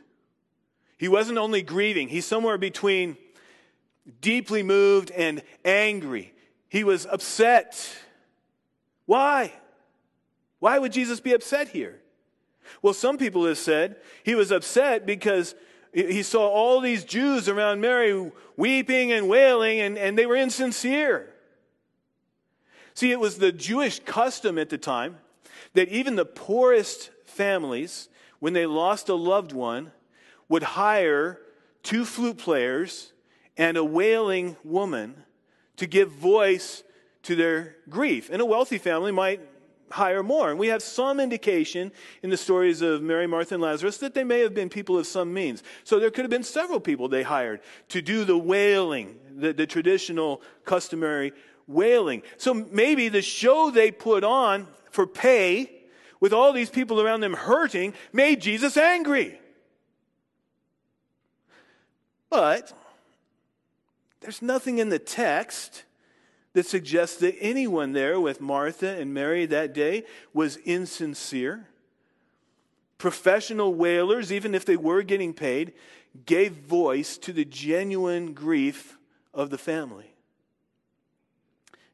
He 0.98 1.08
wasn't 1.08 1.38
only 1.38 1.62
grieving, 1.62 2.08
he's 2.08 2.26
somewhere 2.26 2.58
between 2.58 3.18
deeply 4.22 4.64
moved 4.64 5.12
and 5.12 5.42
angry. 5.66 6.34
He 6.70 6.84
was 6.84 7.06
upset. 7.06 7.98
Why? 9.06 9.54
Why 10.60 10.80
would 10.80 10.92
Jesus 10.92 11.20
be 11.20 11.34
upset 11.34 11.70
here? 11.70 12.00
Well, 12.82 12.94
some 12.94 13.18
people 13.18 13.46
have 13.46 13.58
said 13.58 13.98
he 14.24 14.36
was 14.36 14.52
upset 14.52 15.06
because 15.06 15.56
he 16.06 16.22
saw 16.22 16.48
all 16.48 16.80
these 16.80 17.04
Jews 17.04 17.50
around 17.50 17.82
Mary 17.82 18.32
weeping 18.56 19.12
and 19.12 19.27
wailing, 19.27 19.80
and, 19.80 19.98
and 19.98 20.18
they 20.18 20.27
were 20.27 20.36
insincere. 20.36 21.34
See, 22.94 23.12
it 23.12 23.20
was 23.20 23.38
the 23.38 23.51
Jewish 23.51 24.00
custom 24.00 24.58
at 24.60 24.70
the 24.70 24.77
time 24.77 25.18
that 25.74 25.89
even 25.89 26.16
the 26.16 26.25
poorest 26.25 27.10
families, 27.25 28.10
when 28.39 28.54
they 28.54 28.66
lost 28.66 29.10
a 29.10 29.16
loved 29.16 29.51
one, 29.51 29.92
would 30.50 30.63
hire 30.63 31.39
two 31.84 32.06
flute 32.06 32.38
players 32.38 33.13
and 33.58 33.75
a 33.75 33.84
wailing 33.84 34.56
woman 34.63 35.24
to 35.77 35.88
give 35.88 36.12
voice 36.12 36.84
to 37.24 37.36
their 37.36 37.75
grief. 37.89 38.30
And 38.32 38.42
a 38.42 38.46
wealthy 38.46 38.77
family 38.77 39.12
might 39.12 39.42
hire 39.89 40.24
more. 40.24 40.50
And 40.50 40.60
we 40.60 40.67
have 40.67 40.82
some 40.82 41.20
indication 41.20 41.91
in 42.22 42.29
the 42.29 42.38
stories 42.38 42.82
of 42.82 43.01
Mary, 43.01 43.27
Martha, 43.27 43.56
and 43.56 43.63
Lazarus 43.63 43.98
that 43.98 44.13
they 44.13 44.24
may 44.24 44.39
have 44.41 44.53
been 44.53 44.70
people 44.70 44.98
of 44.98 45.08
some 45.08 45.34
means. 45.34 45.63
So 45.84 46.00
there 46.00 46.12
could 46.12 46.24
have 46.24 46.29
been 46.29 46.44
several 46.44 46.79
people 46.79 47.08
they 47.08 47.24
hired 47.24 47.62
to 47.89 48.01
do 48.01 48.25
the 48.25 48.38
wailing, 48.38 49.17
the, 49.36 49.53
the 49.53 49.67
traditional, 49.67 50.41
customary 50.65 51.34
wailing. 51.67 52.24
So 52.38 52.53
maybe 52.53 53.10
the 53.10 53.22
show 53.22 53.70
they 53.70 53.91
put 53.91 54.24
on 54.24 54.67
for 54.91 55.06
pay 55.06 55.72
with 56.20 56.34
all 56.34 56.53
these 56.53 56.70
people 56.70 57.01
around 57.01 57.22
them 57.22 57.34
hurting 57.34 57.94
made 58.12 58.41
Jesus 58.41 58.77
angry. 58.77 59.39
But 62.29 62.74
there's 64.22 64.41
nothing 64.41 64.79
in 64.79 64.89
the 64.89 65.00
text 65.00 65.84
that 66.58 66.66
suggests 66.66 67.18
that 67.18 67.36
anyone 67.40 67.94
there 67.94 68.20
with 68.20 68.42
Martha 68.42 69.00
and 69.00 69.14
Mary 69.14 69.46
that 69.46 69.76
day 69.76 70.04
was 70.34 70.58
insincere. 70.66 71.68
Professional 72.98 73.76
wailers, 73.76 74.32
even 74.34 74.56
if 74.56 74.66
they 74.66 74.76
were 74.76 75.04
getting 75.04 75.36
paid, 75.36 75.74
gave 76.26 76.54
voice 76.54 77.16
to 77.20 77.32
the 77.32 77.46
genuine 77.46 78.34
grief 78.34 78.98
of 79.36 79.52
the 79.52 79.58
family. 79.60 80.16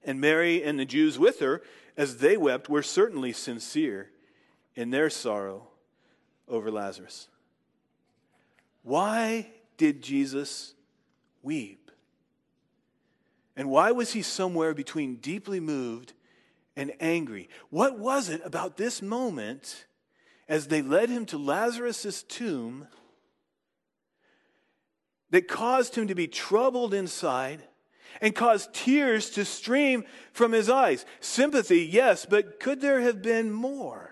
And 0.02 0.22
Mary 0.22 0.64
and 0.64 0.80
the 0.80 0.86
Jews 0.86 1.20
with 1.20 1.42
her, 1.42 1.62
as 1.98 2.20
they 2.20 2.38
wept, 2.38 2.70
were 2.70 2.84
certainly 2.84 3.34
sincere 3.34 4.12
in 4.76 4.92
their 4.92 5.10
sorrow 5.10 5.68
over 6.48 6.72
Lazarus. 6.72 7.28
Why 8.82 9.52
did 9.76 10.02
Jesus 10.02 10.74
weep? 11.42 11.83
And 13.56 13.70
why 13.70 13.92
was 13.92 14.14
he 14.14 14.22
somewhere 14.22 14.74
between 14.74 15.18
deeply 15.18 15.60
moved 15.60 16.14
and 16.76 16.92
angry? 17.00 17.50
What 17.70 18.00
was 18.00 18.30
it 18.30 18.42
about 18.44 18.78
this 18.78 19.02
moment 19.02 19.86
as 20.50 20.68
they 20.68 20.82
led 20.82 21.10
him 21.10 21.26
to 21.28 21.38
Lazarus' 21.38 22.24
tomb 22.24 22.88
that 25.30 25.48
caused 25.48 25.96
him 25.96 26.08
to 26.08 26.16
be 26.16 26.28
troubled 26.28 26.94
inside 26.94 27.64
and 28.22 28.36
caused 28.36 28.74
tears 28.74 29.30
to 29.32 29.46
stream 29.46 30.04
from 30.32 30.52
his 30.52 30.70
eyes? 30.70 31.06
Sympathy, 31.20 31.82
yes, 31.82 32.26
but 32.26 32.60
could 32.60 32.82
there 32.82 33.02
have 33.02 33.22
been 33.22 33.52
more? 33.52 34.10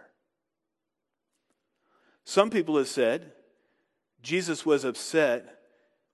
Some 2.23 2.51
people 2.51 2.77
have 2.77 2.87
said 2.87 3.31
Jesus 4.21 4.65
was 4.65 4.85
upset 4.85 5.57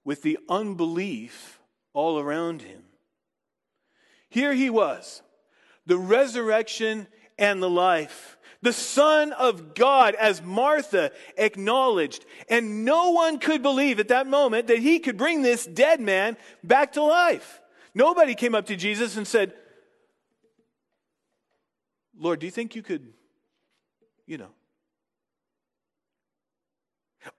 with 0.06 0.22
the 0.22 0.40
unbelief 0.48 1.60
all 1.94 2.18
around 2.18 2.62
him. 2.62 2.87
Here 4.38 4.54
he 4.54 4.70
was, 4.70 5.24
the 5.88 5.98
resurrection 5.98 7.08
and 7.40 7.60
the 7.60 7.72
life, 7.72 8.38
the 8.62 8.72
Son 8.72 9.34
of 9.34 9.74
God, 9.74 10.14
as 10.14 10.44
Martha 10.44 11.12
acknowledged. 11.38 12.24
And 12.48 12.86
no 12.86 13.10
one 13.10 13.40
could 13.40 13.64
believe 13.64 14.00
at 14.00 14.10
that 14.10 14.28
moment 14.28 14.68
that 14.68 14.78
he 14.78 15.00
could 15.00 15.18
bring 15.18 15.42
this 15.42 15.66
dead 15.66 16.00
man 16.00 16.38
back 16.64 16.92
to 16.92 17.04
life. 17.04 17.60
Nobody 17.96 18.36
came 18.36 18.54
up 18.54 18.68
to 18.68 18.76
Jesus 18.76 19.18
and 19.18 19.26
said, 19.28 19.54
Lord, 22.16 22.40
do 22.40 22.46
you 22.46 22.52
think 22.52 22.76
you 22.76 22.84
could, 22.84 23.12
you 24.28 24.38
know, 24.38 24.52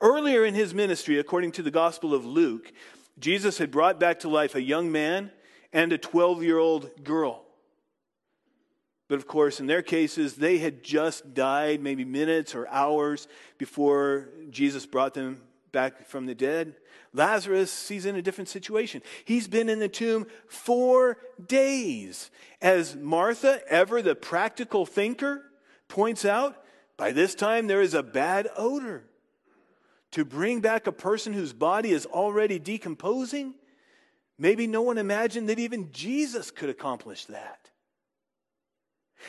Earlier 0.00 0.44
in 0.44 0.54
his 0.54 0.74
ministry, 0.74 1.20
according 1.20 1.52
to 1.52 1.62
the 1.62 1.70
Gospel 1.70 2.12
of 2.12 2.26
Luke, 2.26 2.72
Jesus 3.20 3.58
had 3.58 3.70
brought 3.70 4.00
back 4.00 4.18
to 4.20 4.28
life 4.28 4.56
a 4.56 4.60
young 4.60 4.90
man 4.90 5.30
and 5.72 5.92
a 5.92 5.98
12 5.98 6.42
year 6.42 6.58
old 6.58 7.04
girl. 7.04 7.44
But 9.08 9.16
of 9.16 9.26
course, 9.26 9.58
in 9.58 9.66
their 9.66 9.82
cases, 9.82 10.34
they 10.34 10.58
had 10.58 10.82
just 10.82 11.32
died 11.34 11.80
maybe 11.80 12.04
minutes 12.04 12.54
or 12.54 12.68
hours 12.68 13.26
before 13.56 14.28
Jesus 14.50 14.84
brought 14.84 15.14
them 15.14 15.40
back 15.72 16.06
from 16.06 16.26
the 16.26 16.34
dead. 16.34 16.74
Lazarus, 17.14 17.88
he's 17.88 18.04
in 18.04 18.16
a 18.16 18.22
different 18.22 18.48
situation. 18.48 19.02
He's 19.24 19.48
been 19.48 19.70
in 19.70 19.78
the 19.78 19.88
tomb 19.88 20.26
four 20.46 21.16
days. 21.46 22.30
As 22.60 22.96
Martha, 22.96 23.60
ever 23.68 24.02
the 24.02 24.14
practical 24.14 24.84
thinker, 24.84 25.42
points 25.88 26.26
out, 26.26 26.62
by 26.98 27.12
this 27.12 27.34
time 27.34 27.66
there 27.66 27.80
is 27.80 27.94
a 27.94 28.02
bad 28.02 28.48
odor. 28.56 29.04
To 30.12 30.24
bring 30.24 30.60
back 30.60 30.86
a 30.86 30.92
person 30.92 31.32
whose 31.32 31.52
body 31.52 31.92
is 31.92 32.06
already 32.06 32.58
decomposing? 32.58 33.54
Maybe 34.38 34.66
no 34.66 34.82
one 34.82 34.98
imagined 34.98 35.48
that 35.48 35.58
even 35.58 35.90
Jesus 35.92 36.50
could 36.50 36.70
accomplish 36.70 37.24
that. 37.26 37.70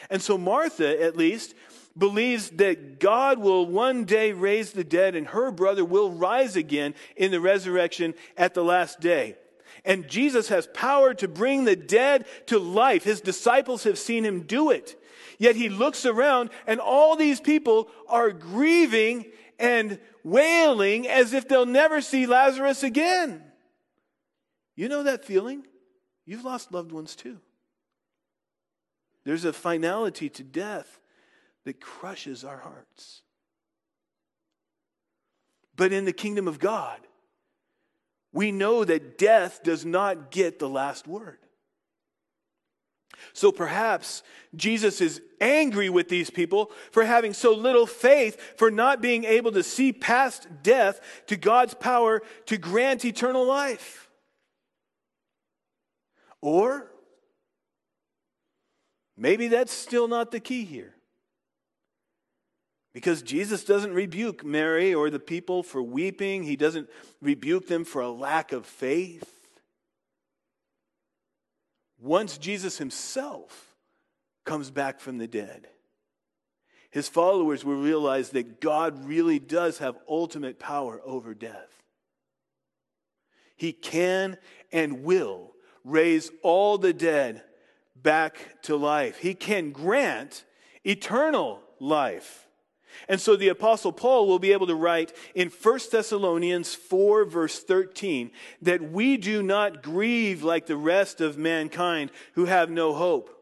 And 0.09 0.21
so 0.21 0.37
Martha, 0.37 1.01
at 1.01 1.17
least, 1.17 1.55
believes 1.97 2.51
that 2.51 2.99
God 2.99 3.39
will 3.39 3.65
one 3.65 4.05
day 4.05 4.31
raise 4.31 4.71
the 4.71 4.83
dead 4.83 5.15
and 5.15 5.27
her 5.27 5.51
brother 5.51 5.83
will 5.83 6.11
rise 6.11 6.55
again 6.55 6.93
in 7.15 7.31
the 7.31 7.41
resurrection 7.41 8.13
at 8.37 8.53
the 8.53 8.63
last 8.63 8.99
day. 8.99 9.35
And 9.83 10.07
Jesus 10.07 10.49
has 10.49 10.67
power 10.67 11.13
to 11.15 11.27
bring 11.27 11.63
the 11.63 11.75
dead 11.75 12.25
to 12.47 12.59
life. 12.59 13.03
His 13.03 13.21
disciples 13.21 13.83
have 13.83 13.97
seen 13.97 14.23
him 14.23 14.41
do 14.41 14.69
it. 14.71 15.01
Yet 15.39 15.55
he 15.55 15.69
looks 15.69 16.05
around 16.05 16.51
and 16.67 16.79
all 16.79 17.15
these 17.15 17.41
people 17.41 17.89
are 18.07 18.31
grieving 18.31 19.25
and 19.57 19.99
wailing 20.23 21.07
as 21.07 21.33
if 21.33 21.47
they'll 21.47 21.65
never 21.65 22.01
see 22.01 22.25
Lazarus 22.25 22.83
again. 22.83 23.43
You 24.79 24.87
know 24.87 25.03
that 25.03 25.25
feeling? 25.25 25.65
You've 26.25 26.45
lost 26.45 26.71
loved 26.71 26.93
ones 26.93 27.13
too. 27.13 27.39
There's 29.25 29.43
a 29.43 29.51
finality 29.51 30.29
to 30.29 30.41
death 30.41 31.01
that 31.65 31.81
crushes 31.81 32.45
our 32.45 32.59
hearts. 32.59 33.21
But 35.75 35.91
in 35.91 36.05
the 36.05 36.13
kingdom 36.13 36.47
of 36.47 36.59
God, 36.59 36.97
we 38.31 38.53
know 38.53 38.85
that 38.85 39.17
death 39.17 39.63
does 39.63 39.83
not 39.83 40.31
get 40.31 40.59
the 40.59 40.69
last 40.69 41.09
word. 41.09 41.39
So 43.33 43.51
perhaps 43.51 44.23
Jesus 44.55 45.01
is 45.01 45.21
angry 45.41 45.89
with 45.89 46.07
these 46.07 46.29
people 46.29 46.71
for 46.93 47.03
having 47.03 47.33
so 47.33 47.53
little 47.53 47.85
faith, 47.85 48.39
for 48.55 48.71
not 48.71 49.01
being 49.01 49.25
able 49.25 49.51
to 49.51 49.61
see 49.61 49.91
past 49.91 50.47
death 50.63 51.01
to 51.27 51.35
God's 51.35 51.73
power 51.73 52.21
to 52.45 52.57
grant 52.57 53.03
eternal 53.03 53.45
life. 53.45 54.08
Or 56.41 56.91
maybe 59.17 59.47
that's 59.47 59.73
still 59.73 60.07
not 60.07 60.31
the 60.31 60.39
key 60.39 60.65
here. 60.65 60.95
Because 62.93 63.21
Jesus 63.21 63.63
doesn't 63.63 63.93
rebuke 63.93 64.43
Mary 64.43 64.93
or 64.93 65.09
the 65.09 65.19
people 65.19 65.61
for 65.61 65.81
weeping, 65.81 66.43
he 66.43 66.55
doesn't 66.55 66.89
rebuke 67.21 67.67
them 67.67 67.85
for 67.85 68.01
a 68.01 68.09
lack 68.09 68.51
of 68.51 68.65
faith. 68.65 69.35
Once 71.99 72.37
Jesus 72.37 72.77
himself 72.77 73.75
comes 74.45 74.71
back 74.71 74.99
from 74.99 75.17
the 75.17 75.27
dead, 75.27 75.67
his 76.89 77.07
followers 77.07 77.63
will 77.63 77.79
realize 77.79 78.31
that 78.31 78.59
God 78.59 79.05
really 79.05 79.37
does 79.37 79.77
have 79.77 79.97
ultimate 80.07 80.57
power 80.57 80.99
over 81.05 81.35
death. 81.35 81.83
He 83.55 83.73
can 83.73 84.37
and 84.71 85.03
will 85.03 85.48
raise 85.83 86.31
all 86.43 86.77
the 86.77 86.93
dead 86.93 87.43
back 87.95 88.61
to 88.63 88.75
life. 88.75 89.17
He 89.17 89.33
can 89.33 89.71
grant 89.71 90.45
eternal 90.83 91.61
life. 91.79 92.47
And 93.07 93.21
so 93.21 93.35
the 93.35 93.49
apostle 93.49 93.91
Paul 93.91 94.27
will 94.27 94.39
be 94.39 94.51
able 94.51 94.67
to 94.67 94.75
write 94.75 95.13
in 95.35 95.49
1 95.49 95.79
Thessalonians 95.91 96.75
4 96.75 97.25
verse 97.25 97.59
13 97.59 98.31
that 98.61 98.91
we 98.91 99.17
do 99.17 99.41
not 99.41 99.83
grieve 99.83 100.43
like 100.43 100.65
the 100.65 100.77
rest 100.77 101.21
of 101.21 101.37
mankind 101.37 102.11
who 102.33 102.45
have 102.45 102.69
no 102.69 102.93
hope. 102.93 103.35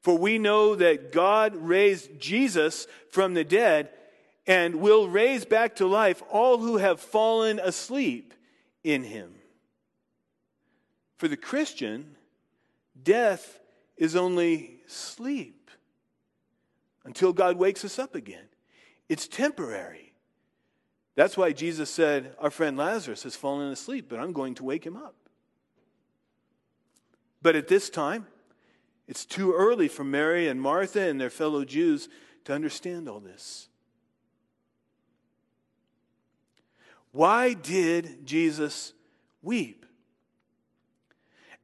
For 0.00 0.18
we 0.18 0.38
know 0.38 0.74
that 0.74 1.12
God 1.12 1.56
raised 1.56 2.20
Jesus 2.20 2.86
from 3.10 3.32
the 3.34 3.44
dead 3.44 3.90
and 4.46 4.76
will 4.76 5.08
raise 5.08 5.46
back 5.46 5.76
to 5.76 5.86
life 5.86 6.22
all 6.30 6.58
who 6.58 6.76
have 6.76 7.00
fallen 7.00 7.58
asleep 7.58 8.34
in 8.82 9.04
him. 9.04 9.34
For 11.16 11.28
the 11.28 11.36
Christian, 11.36 12.16
death 13.00 13.60
is 13.96 14.16
only 14.16 14.80
sleep 14.86 15.70
until 17.04 17.32
God 17.32 17.56
wakes 17.56 17.84
us 17.84 17.98
up 17.98 18.14
again 18.14 18.48
it's 19.08 19.28
temporary. 19.28 20.12
That's 21.14 21.36
why 21.36 21.52
Jesus 21.52 21.90
said, 21.90 22.34
Our 22.38 22.50
friend 22.50 22.76
Lazarus 22.76 23.22
has 23.24 23.36
fallen 23.36 23.70
asleep, 23.70 24.06
but 24.08 24.18
I'm 24.18 24.32
going 24.32 24.54
to 24.56 24.64
wake 24.64 24.84
him 24.84 24.96
up. 24.96 25.14
But 27.42 27.56
at 27.56 27.68
this 27.68 27.90
time, 27.90 28.26
it's 29.06 29.26
too 29.26 29.52
early 29.52 29.88
for 29.88 30.02
Mary 30.02 30.48
and 30.48 30.60
Martha 30.60 31.02
and 31.02 31.20
their 31.20 31.30
fellow 31.30 31.64
Jews 31.64 32.08
to 32.46 32.54
understand 32.54 33.08
all 33.08 33.20
this. 33.20 33.68
Why 37.12 37.52
did 37.52 38.26
Jesus 38.26 38.92
weep? 39.42 39.83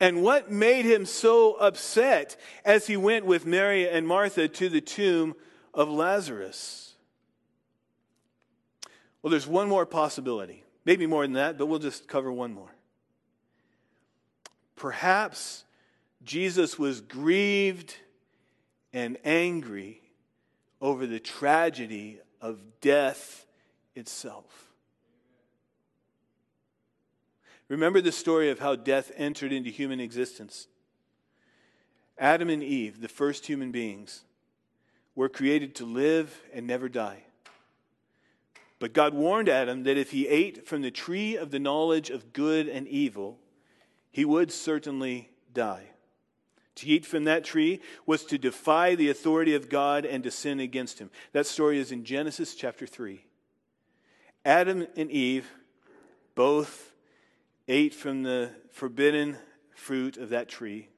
And 0.00 0.22
what 0.22 0.50
made 0.50 0.86
him 0.86 1.04
so 1.04 1.54
upset 1.54 2.36
as 2.64 2.86
he 2.86 2.96
went 2.96 3.26
with 3.26 3.44
Mary 3.44 3.88
and 3.88 4.08
Martha 4.08 4.48
to 4.48 4.68
the 4.70 4.80
tomb 4.80 5.34
of 5.74 5.90
Lazarus? 5.90 6.94
Well, 9.22 9.30
there's 9.30 9.46
one 9.46 9.68
more 9.68 9.84
possibility. 9.84 10.64
Maybe 10.86 11.06
more 11.06 11.22
than 11.22 11.34
that, 11.34 11.58
but 11.58 11.66
we'll 11.66 11.78
just 11.78 12.08
cover 12.08 12.32
one 12.32 12.54
more. 12.54 12.74
Perhaps 14.74 15.64
Jesus 16.22 16.78
was 16.78 17.02
grieved 17.02 17.94
and 18.94 19.18
angry 19.24 20.00
over 20.80 21.06
the 21.06 21.20
tragedy 21.20 22.18
of 22.40 22.58
death 22.80 23.44
itself. 23.94 24.69
Remember 27.70 28.00
the 28.00 28.10
story 28.10 28.50
of 28.50 28.58
how 28.58 28.74
death 28.74 29.12
entered 29.16 29.52
into 29.52 29.70
human 29.70 30.00
existence. 30.00 30.66
Adam 32.18 32.50
and 32.50 32.64
Eve, 32.64 33.00
the 33.00 33.08
first 33.08 33.46
human 33.46 33.70
beings, 33.70 34.22
were 35.14 35.28
created 35.28 35.76
to 35.76 35.84
live 35.86 36.42
and 36.52 36.66
never 36.66 36.88
die. 36.88 37.22
But 38.80 38.92
God 38.92 39.14
warned 39.14 39.48
Adam 39.48 39.84
that 39.84 39.96
if 39.96 40.10
he 40.10 40.26
ate 40.26 40.66
from 40.66 40.82
the 40.82 40.90
tree 40.90 41.36
of 41.36 41.52
the 41.52 41.60
knowledge 41.60 42.10
of 42.10 42.32
good 42.32 42.66
and 42.66 42.88
evil, 42.88 43.38
he 44.10 44.24
would 44.24 44.50
certainly 44.50 45.30
die. 45.54 45.84
To 46.74 46.88
eat 46.88 47.06
from 47.06 47.22
that 47.24 47.44
tree 47.44 47.80
was 48.04 48.24
to 48.24 48.38
defy 48.38 48.96
the 48.96 49.10
authority 49.10 49.54
of 49.54 49.68
God 49.68 50.04
and 50.04 50.24
to 50.24 50.30
sin 50.32 50.58
against 50.58 50.98
him. 50.98 51.10
That 51.32 51.46
story 51.46 51.78
is 51.78 51.92
in 51.92 52.04
Genesis 52.04 52.56
chapter 52.56 52.86
3. 52.86 53.24
Adam 54.44 54.88
and 54.96 55.10
Eve 55.10 55.48
both 56.34 56.89
ate 57.70 57.94
from 57.94 58.24
the 58.24 58.50
forbidden 58.72 59.36
fruit 59.74 60.16
of 60.16 60.30
that 60.30 60.48
tree, 60.48 60.88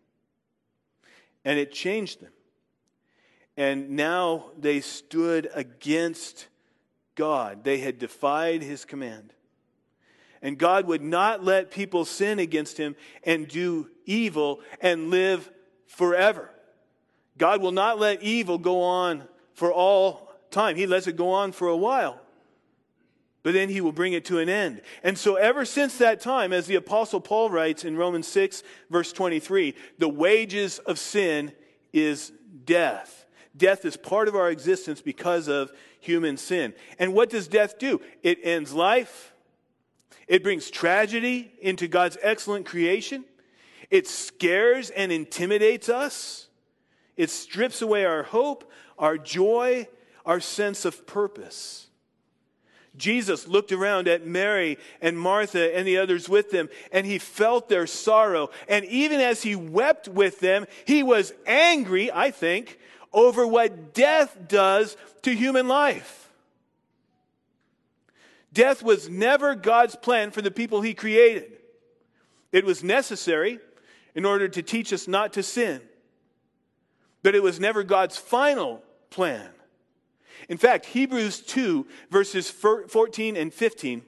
and 1.45 1.59
it 1.59 1.71
changed 1.71 2.21
them. 2.21 2.33
And 3.57 3.91
now 3.91 4.53
they 4.59 4.81
stood 4.81 5.51
against 5.53 6.49
God. 7.15 7.63
They 7.63 7.79
had 7.79 7.99
defied 7.99 8.63
his 8.63 8.87
command. 8.87 9.35
And 10.41 10.57
God 10.57 10.87
would 10.87 11.03
not 11.03 11.45
let 11.45 11.71
people 11.71 12.07
sin 12.07 12.39
against 12.39 12.79
him 12.79 12.97
and 13.23 13.47
do 13.47 13.91
evil 14.07 14.61
and 14.81 15.11
live 15.11 15.51
forever. 15.87 16.51
God 17.37 17.61
will 17.61 17.73
not 17.73 17.99
let 17.99 18.23
evil 18.23 18.57
go 18.57 18.81
on 18.81 19.29
for 19.53 19.71
all 19.71 20.33
time. 20.51 20.77
He 20.77 20.87
lets 20.87 21.07
it 21.07 21.17
go 21.17 21.33
on 21.33 21.53
for 21.53 21.69
a 21.69 21.77
while. 21.77 22.22
But 23.43 23.55
then 23.55 23.69
he 23.69 23.81
will 23.81 23.93
bring 23.93 24.13
it 24.13 24.25
to 24.27 24.39
an 24.39 24.49
end. 24.49 24.83
And 25.03 25.19
so, 25.19 25.35
ever 25.35 25.65
since 25.65 25.99
that 25.99 26.21
time, 26.21 26.53
as 26.53 26.67
the 26.67 26.77
Apostle 26.77 27.21
Paul 27.21 27.51
writes 27.51 27.85
in 27.85 27.97
Romans 27.97 28.29
6, 28.29 28.63
verse 28.89 29.13
23, 29.13 29.75
the 29.99 30.09
wages 30.09 30.79
of 30.81 30.99
sin 30.99 31.53
is 31.93 32.33
death. 32.65 33.27
Death 33.57 33.85
is 33.85 33.97
part 33.97 34.29
of 34.29 34.37
our 34.37 34.49
existence 34.49 35.03
because 35.03 35.49
of 35.49 35.73
human 36.01 36.37
sin. 36.37 36.73
And 36.99 37.15
what 37.15 37.31
does 37.31 37.49
death 37.49 37.79
do? 37.79 38.01
It 38.23 38.39
ends 38.43 38.73
life, 38.73 39.35
it 40.29 40.43
brings 40.43 40.71
tragedy 40.71 41.53
into 41.61 41.89
God's 41.89 42.17
excellent 42.23 42.65
creation, 42.65 43.25
it 43.91 44.07
scares 44.07 44.91
and 44.91 45.11
intimidates 45.11 45.89
us. 45.89 46.49
It 47.17 47.29
strips 47.29 47.83
away 47.83 48.07
our 48.07 48.23
hope, 48.23 48.71
our 48.99 49.19
joy, 49.19 49.87
our 50.25 50.41
sense 50.41 50.85
of 50.85 51.07
purpose. 51.07 51.89
Jesus 52.97 53.49
looked 53.49 53.73
around 53.73 54.07
at 54.07 54.27
Mary 54.27 54.79
and 55.01 55.19
Martha 55.19 55.75
and 55.75 55.87
the 55.87 55.99
others 55.99 56.29
with 56.29 56.51
them, 56.51 56.69
and 56.93 57.07
he 57.07 57.19
felt 57.19 57.69
their 57.69 57.87
sorrow. 57.87 58.51
And 58.69 58.85
even 58.85 59.21
as 59.21 59.43
he 59.43 59.57
wept 59.57 60.09
with 60.09 60.41
them, 60.41 60.67
he 60.85 61.03
was 61.03 61.33
angry, 61.47 62.13
I 62.13 62.31
think, 62.31 62.79
over 63.13 63.47
what 63.47 63.95
death 63.95 64.37
does 64.47 64.97
to 65.23 65.35
human 65.35 65.69
life. 65.69 66.31
Death 68.53 68.83
was 68.83 69.09
never 69.09 69.55
God's 69.55 69.97
plan 69.97 70.31
for 70.31 70.43
the 70.43 70.51
people 70.51 70.83
he 70.83 70.93
created. 70.93 71.53
It 72.53 72.67
was 72.67 72.85
necessary 72.85 73.59
in 74.15 74.27
order 74.27 74.49
to 74.49 74.63
teach 74.63 74.93
us 74.93 75.09
not 75.09 75.33
to 75.35 75.43
sin. 75.43 75.81
But 77.23 77.35
it 77.35 77.43
was 77.43 77.59
never 77.59 77.83
God's 77.83 78.19
final 78.19 78.83
plan. 79.09 79.49
In 80.49 80.59
fact, 80.59 80.87
Hebrews 80.87 81.41
2, 81.41 81.87
verses 82.11 82.51
14 82.51 83.37
and 83.37 83.53
15 83.53 84.03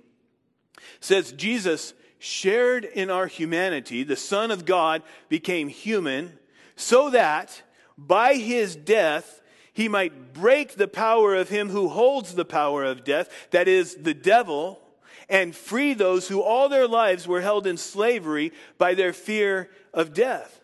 says 1.00 1.32
Jesus 1.32 1.94
shared 2.18 2.84
in 2.84 3.10
our 3.10 3.26
humanity. 3.26 4.02
The 4.02 4.16
Son 4.16 4.50
of 4.50 4.64
God 4.64 5.02
became 5.28 5.68
human 5.68 6.38
so 6.76 7.10
that 7.10 7.62
by 7.96 8.34
his 8.34 8.74
death 8.74 9.42
he 9.72 9.88
might 9.88 10.32
break 10.32 10.74
the 10.74 10.88
power 10.88 11.34
of 11.34 11.48
him 11.48 11.68
who 11.68 11.88
holds 11.88 12.34
the 12.34 12.44
power 12.44 12.84
of 12.84 13.04
death, 13.04 13.48
that 13.50 13.68
is, 13.68 13.96
the 13.96 14.14
devil, 14.14 14.80
and 15.28 15.54
free 15.54 15.94
those 15.94 16.28
who 16.28 16.40
all 16.40 16.68
their 16.68 16.86
lives 16.86 17.26
were 17.26 17.40
held 17.40 17.66
in 17.66 17.76
slavery 17.76 18.52
by 18.78 18.94
their 18.94 19.12
fear 19.12 19.70
of 19.92 20.14
death. 20.14 20.60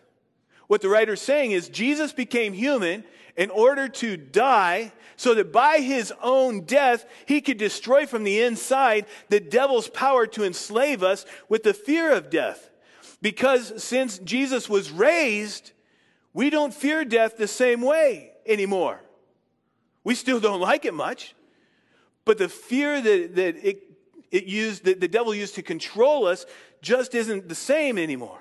What 0.67 0.81
the 0.81 0.89
writer's 0.89 1.21
saying 1.21 1.51
is 1.51 1.67
Jesus 1.67 2.13
became 2.13 2.53
human 2.53 3.03
in 3.35 3.49
order 3.49 3.87
to 3.87 4.17
die 4.17 4.91
so 5.15 5.33
that 5.35 5.51
by 5.51 5.77
his 5.77 6.13
own 6.21 6.61
death 6.61 7.05
he 7.25 7.41
could 7.41 7.57
destroy 7.57 8.05
from 8.05 8.23
the 8.23 8.41
inside 8.41 9.05
the 9.29 9.39
devil's 9.39 9.87
power 9.89 10.25
to 10.27 10.43
enslave 10.43 11.03
us 11.03 11.25
with 11.49 11.63
the 11.63 11.73
fear 11.73 12.11
of 12.11 12.29
death. 12.29 12.69
Because 13.21 13.83
since 13.83 14.17
Jesus 14.19 14.67
was 14.67 14.91
raised, 14.91 15.71
we 16.33 16.49
don't 16.49 16.73
fear 16.73 17.05
death 17.05 17.37
the 17.37 17.47
same 17.47 17.81
way 17.81 18.31
anymore. 18.45 18.99
We 20.03 20.15
still 20.15 20.39
don't 20.39 20.61
like 20.61 20.85
it 20.85 20.93
much, 20.93 21.35
but 22.25 22.37
the 22.37 22.49
fear 22.49 22.99
that, 22.99 23.35
that 23.35 23.55
it 23.63 23.91
it 24.31 24.45
used, 24.45 24.85
that 24.85 24.99
the 24.99 25.07
devil 25.07 25.35
used 25.35 25.55
to 25.55 25.61
control 25.61 26.25
us 26.25 26.45
just 26.81 27.13
isn't 27.13 27.49
the 27.49 27.55
same 27.55 27.97
anymore. 27.97 28.39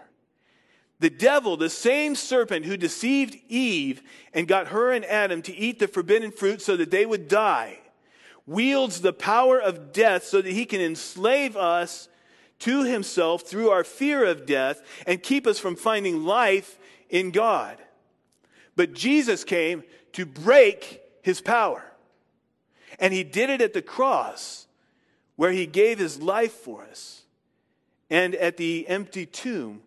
The 1.00 1.10
devil, 1.10 1.56
the 1.56 1.70
same 1.70 2.14
serpent 2.14 2.66
who 2.66 2.76
deceived 2.76 3.36
Eve 3.48 4.02
and 4.34 4.46
got 4.46 4.68
her 4.68 4.92
and 4.92 5.04
Adam 5.06 5.40
to 5.42 5.54
eat 5.54 5.78
the 5.78 5.88
forbidden 5.88 6.30
fruit 6.30 6.60
so 6.60 6.76
that 6.76 6.90
they 6.90 7.06
would 7.06 7.26
die, 7.26 7.78
wields 8.46 9.00
the 9.00 9.14
power 9.14 9.58
of 9.58 9.92
death 9.92 10.24
so 10.24 10.42
that 10.42 10.52
he 10.52 10.66
can 10.66 10.80
enslave 10.80 11.56
us 11.56 12.08
to 12.60 12.84
himself 12.84 13.42
through 13.42 13.70
our 13.70 13.82
fear 13.82 14.24
of 14.24 14.44
death 14.44 14.82
and 15.06 15.22
keep 15.22 15.46
us 15.46 15.58
from 15.58 15.74
finding 15.74 16.24
life 16.24 16.78
in 17.08 17.30
God. 17.30 17.78
But 18.76 18.92
Jesus 18.92 19.42
came 19.42 19.84
to 20.12 20.26
break 20.26 21.00
his 21.22 21.40
power. 21.40 21.82
And 22.98 23.14
he 23.14 23.24
did 23.24 23.48
it 23.48 23.62
at 23.62 23.72
the 23.72 23.80
cross 23.80 24.66
where 25.36 25.52
he 25.52 25.64
gave 25.64 25.98
his 25.98 26.20
life 26.20 26.52
for 26.52 26.84
us, 26.84 27.22
and 28.10 28.34
at 28.34 28.58
the 28.58 28.86
empty 28.88 29.24
tomb 29.24 29.80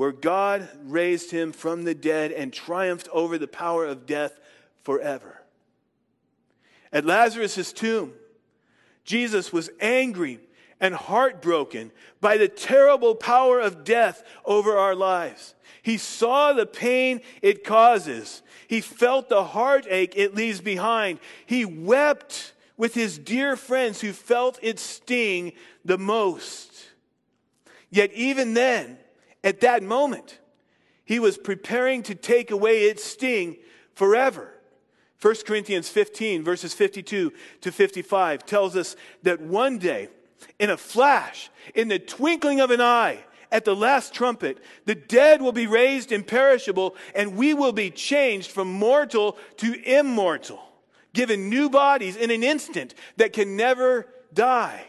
where 0.00 0.12
God 0.12 0.66
raised 0.84 1.30
him 1.30 1.52
from 1.52 1.84
the 1.84 1.94
dead 1.94 2.32
and 2.32 2.54
triumphed 2.54 3.06
over 3.12 3.36
the 3.36 3.46
power 3.46 3.84
of 3.84 4.06
death 4.06 4.40
forever. 4.82 5.42
At 6.90 7.04
Lazarus' 7.04 7.70
tomb, 7.70 8.14
Jesus 9.04 9.52
was 9.52 9.68
angry 9.78 10.40
and 10.80 10.94
heartbroken 10.94 11.92
by 12.18 12.38
the 12.38 12.48
terrible 12.48 13.14
power 13.14 13.60
of 13.60 13.84
death 13.84 14.22
over 14.46 14.74
our 14.74 14.94
lives. 14.94 15.54
He 15.82 15.98
saw 15.98 16.54
the 16.54 16.64
pain 16.64 17.20
it 17.42 17.62
causes. 17.62 18.40
He 18.68 18.80
felt 18.80 19.28
the 19.28 19.44
heartache 19.44 20.14
it 20.16 20.34
leaves 20.34 20.62
behind. 20.62 21.18
He 21.44 21.66
wept 21.66 22.54
with 22.78 22.94
his 22.94 23.18
dear 23.18 23.54
friends 23.54 24.00
who 24.00 24.14
felt 24.14 24.58
its 24.62 24.80
sting 24.80 25.52
the 25.84 25.98
most. 25.98 26.86
Yet, 27.90 28.14
even 28.14 28.54
then, 28.54 28.96
at 29.42 29.60
that 29.60 29.82
moment, 29.82 30.38
he 31.04 31.18
was 31.18 31.38
preparing 31.38 32.02
to 32.04 32.14
take 32.14 32.50
away 32.50 32.82
its 32.82 33.04
sting 33.04 33.56
forever. 33.94 34.54
1 35.20 35.34
Corinthians 35.46 35.88
15, 35.88 36.42
verses 36.44 36.72
52 36.72 37.32
to 37.60 37.72
55, 37.72 38.46
tells 38.46 38.76
us 38.76 38.96
that 39.22 39.40
one 39.40 39.78
day, 39.78 40.08
in 40.58 40.70
a 40.70 40.76
flash, 40.76 41.50
in 41.74 41.88
the 41.88 41.98
twinkling 41.98 42.60
of 42.60 42.70
an 42.70 42.80
eye, 42.80 43.24
at 43.52 43.64
the 43.64 43.74
last 43.74 44.14
trumpet, 44.14 44.58
the 44.86 44.94
dead 44.94 45.42
will 45.42 45.52
be 45.52 45.66
raised 45.66 46.12
imperishable, 46.12 46.94
and 47.14 47.36
we 47.36 47.52
will 47.52 47.72
be 47.72 47.90
changed 47.90 48.50
from 48.50 48.68
mortal 48.72 49.36
to 49.56 49.74
immortal. 49.84 50.62
given 51.12 51.48
new 51.48 51.68
bodies 51.68 52.16
in 52.16 52.30
an 52.30 52.42
instant 52.44 52.94
that 53.16 53.32
can 53.32 53.56
never 53.56 54.06
die. 54.32 54.84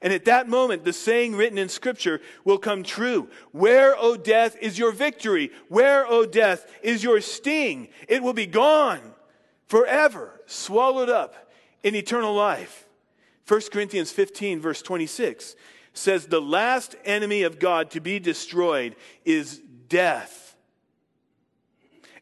And 0.00 0.12
at 0.12 0.24
that 0.26 0.48
moment, 0.48 0.84
the 0.84 0.92
saying 0.92 1.34
written 1.34 1.58
in 1.58 1.68
Scripture 1.68 2.20
will 2.44 2.58
come 2.58 2.82
true. 2.82 3.28
Where, 3.50 3.96
O 3.96 4.16
death, 4.16 4.56
is 4.60 4.78
your 4.78 4.92
victory? 4.92 5.50
Where, 5.68 6.06
O 6.06 6.24
death, 6.24 6.66
is 6.82 7.02
your 7.02 7.20
sting? 7.20 7.88
It 8.08 8.22
will 8.22 8.32
be 8.32 8.46
gone 8.46 9.00
forever, 9.66 10.40
swallowed 10.46 11.08
up 11.08 11.52
in 11.82 11.94
eternal 11.94 12.34
life. 12.34 12.86
1 13.48 13.60
Corinthians 13.72 14.12
15, 14.12 14.60
verse 14.60 14.82
26 14.82 15.56
says, 15.94 16.26
The 16.26 16.40
last 16.40 16.94
enemy 17.04 17.42
of 17.42 17.58
God 17.58 17.90
to 17.90 18.00
be 18.00 18.18
destroyed 18.18 18.96
is 19.24 19.60
death. 19.88 20.56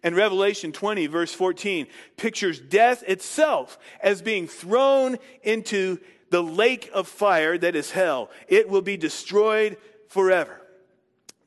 And 0.03 0.17
Revelation 0.17 0.73
20, 0.73 1.07
verse 1.09 1.35
14, 1.35 1.87
pictures 2.17 2.59
death 2.59 3.03
itself 3.07 3.79
as 4.03 4.23
being 4.23 4.49
thrown 4.49 5.19
into 5.43 5.99
the 6.31 6.43
lake 6.43 6.91
of 6.95 7.07
fire 7.09 7.59
that 7.59 7.77
is 7.77 7.91
hell. 7.91 8.31
It 8.49 8.69
will 8.69 8.83
be 8.83 8.97
destroyed 8.97 9.77
forever. 10.09 10.61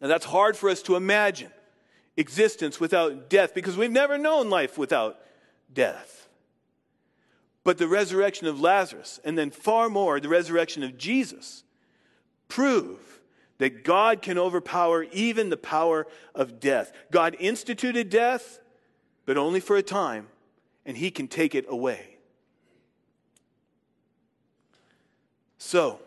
Now, 0.02 0.08
that's 0.10 0.26
hard 0.26 0.58
for 0.58 0.70
us 0.70 0.82
to 0.84 0.96
imagine 0.96 1.52
existence 2.18 2.80
without 2.80 3.30
death 3.30 3.54
because 3.54 3.78
we've 3.78 3.92
never 3.92 4.18
known 4.18 4.50
life 4.50 4.78
without 4.78 5.20
death. 5.74 6.28
But 7.64 7.78
the 7.78 7.88
resurrection 7.88 8.48
of 8.48 8.60
Lazarus, 8.60 9.20
and 9.24 9.38
then 9.38 9.50
far 9.50 9.90
more, 9.90 10.20
the 10.20 10.30
resurrection 10.30 10.84
of 10.84 10.98
Jesus, 10.98 11.64
prove 12.50 13.22
that 13.58 13.86
God 13.86 14.22
can 14.22 14.38
overpower 14.38 15.04
even 15.04 15.50
the 15.50 15.58
power 15.58 16.06
of 16.36 16.60
death. 16.60 16.92
God 17.10 17.38
instituted 17.40 18.10
death, 18.10 18.60
but 19.26 19.38
only 19.38 19.62
for 19.62 19.78
a 19.78 19.82
time, 19.82 20.28
and 20.86 20.98
He 20.98 21.10
can 21.10 21.30
take 21.30 21.56
it 21.56 21.66
away. 21.70 22.13
So, 25.66 25.98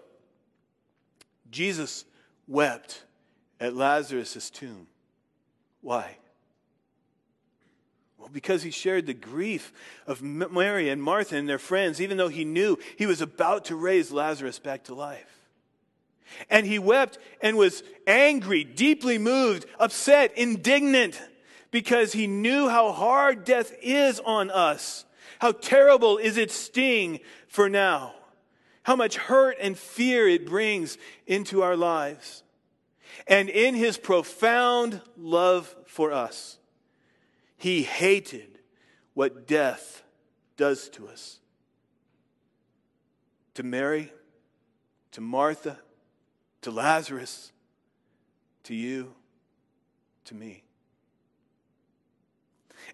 Jesus 1.51 2.05
wept 2.47 3.03
at 3.59 3.75
Lazarus' 3.75 4.51
tomb. 4.51 4.87
Why? 5.81 6.19
Well, 8.19 8.29
because 8.31 8.62
he 8.62 8.71
shared 8.71 9.07
the 9.07 9.14
grief 9.14 9.73
of 10.07 10.21
Mary 10.21 10.90
and 10.90 11.03
Martha 11.03 11.37
and 11.37 11.49
their 11.49 11.59
friends, 11.59 12.03
even 12.03 12.19
though 12.19 12.29
he 12.29 12.45
knew 12.45 12.77
he 12.99 13.07
was 13.07 13.23
about 13.23 13.64
to 13.64 13.77
raise 13.77 14.12
Lazarus 14.12 14.59
back 14.59 14.85
to 14.85 14.95
life. 14.95 15.49
And 16.51 16.66
he 16.66 16.79
wept 16.79 17.19
and 17.40 17.57
was 17.57 17.83
angry, 18.07 18.62
deeply 18.62 19.16
moved, 19.16 19.64
upset, 19.81 20.37
indignant, 20.37 21.19
because 21.71 22.12
he 22.12 22.27
knew 22.27 22.69
how 22.69 22.92
hard 22.92 23.45
death 23.45 23.73
is 23.81 24.21
on 24.21 24.51
us, 24.51 25.07
how 25.38 25.53
terrible 25.53 26.19
is 26.19 26.37
its 26.37 26.55
sting 26.55 27.21
for 27.49 27.71
now 27.71 28.12
how 28.87 28.94
much 28.94 29.16
hurt 29.16 29.57
and 29.61 29.77
fear 29.77 30.29
it 30.29 30.46
brings 30.46 30.96
into 31.27 31.61
our 31.61 31.75
lives. 31.75 32.44
And 33.27 33.49
in 33.49 33.75
his 33.75 33.99
profound 33.99 35.01
love 35.16 35.75
for 35.88 36.12
us, 36.12 36.59
he 37.57 37.83
hated 37.83 38.61
what 39.12 39.44
death 39.49 40.05
does 40.57 40.88
to 40.90 41.09
us. 41.09 41.40
To 43.55 43.64
Mary, 43.64 44.12
to 45.11 45.20
Martha, 45.20 45.81
to 46.62 46.70
Lazarus, 46.70 47.51
to 48.62 48.75
you, 48.75 49.16
to 50.27 50.37
me. 50.37 50.62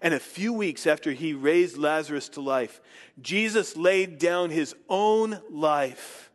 And 0.03 0.13
a 0.13 0.19
few 0.19 0.51
weeks 0.51 0.85
after 0.85 1.13
he 1.13 1.33
raised 1.33 1.77
Lazarus 1.77 2.27
to 2.29 2.41
life, 2.41 2.81
Jesus 3.21 3.77
laid 3.77 4.19
down 4.19 4.49
his 4.49 4.75
own 4.89 5.39
life 5.49 6.29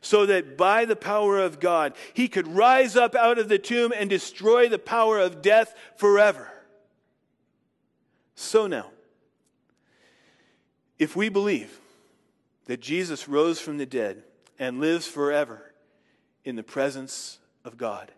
so 0.00 0.26
that 0.26 0.56
by 0.56 0.84
the 0.84 0.96
power 0.96 1.38
of 1.38 1.60
God, 1.60 1.94
he 2.14 2.26
could 2.26 2.48
rise 2.48 2.96
up 2.96 3.14
out 3.14 3.38
of 3.38 3.48
the 3.48 3.60
tomb 3.60 3.92
and 3.96 4.10
destroy 4.10 4.68
the 4.68 4.78
power 4.78 5.20
of 5.20 5.40
death 5.40 5.72
forever. 5.96 6.50
So 8.34 8.66
now, 8.66 8.90
if 10.98 11.14
we 11.14 11.28
believe 11.28 11.78
that 12.64 12.80
Jesus 12.80 13.28
rose 13.28 13.60
from 13.60 13.78
the 13.78 13.86
dead 13.86 14.24
and 14.58 14.80
lives 14.80 15.06
forever 15.06 15.72
in 16.44 16.56
the 16.56 16.64
presence 16.64 17.38
of 17.64 17.76
God, 17.76 18.10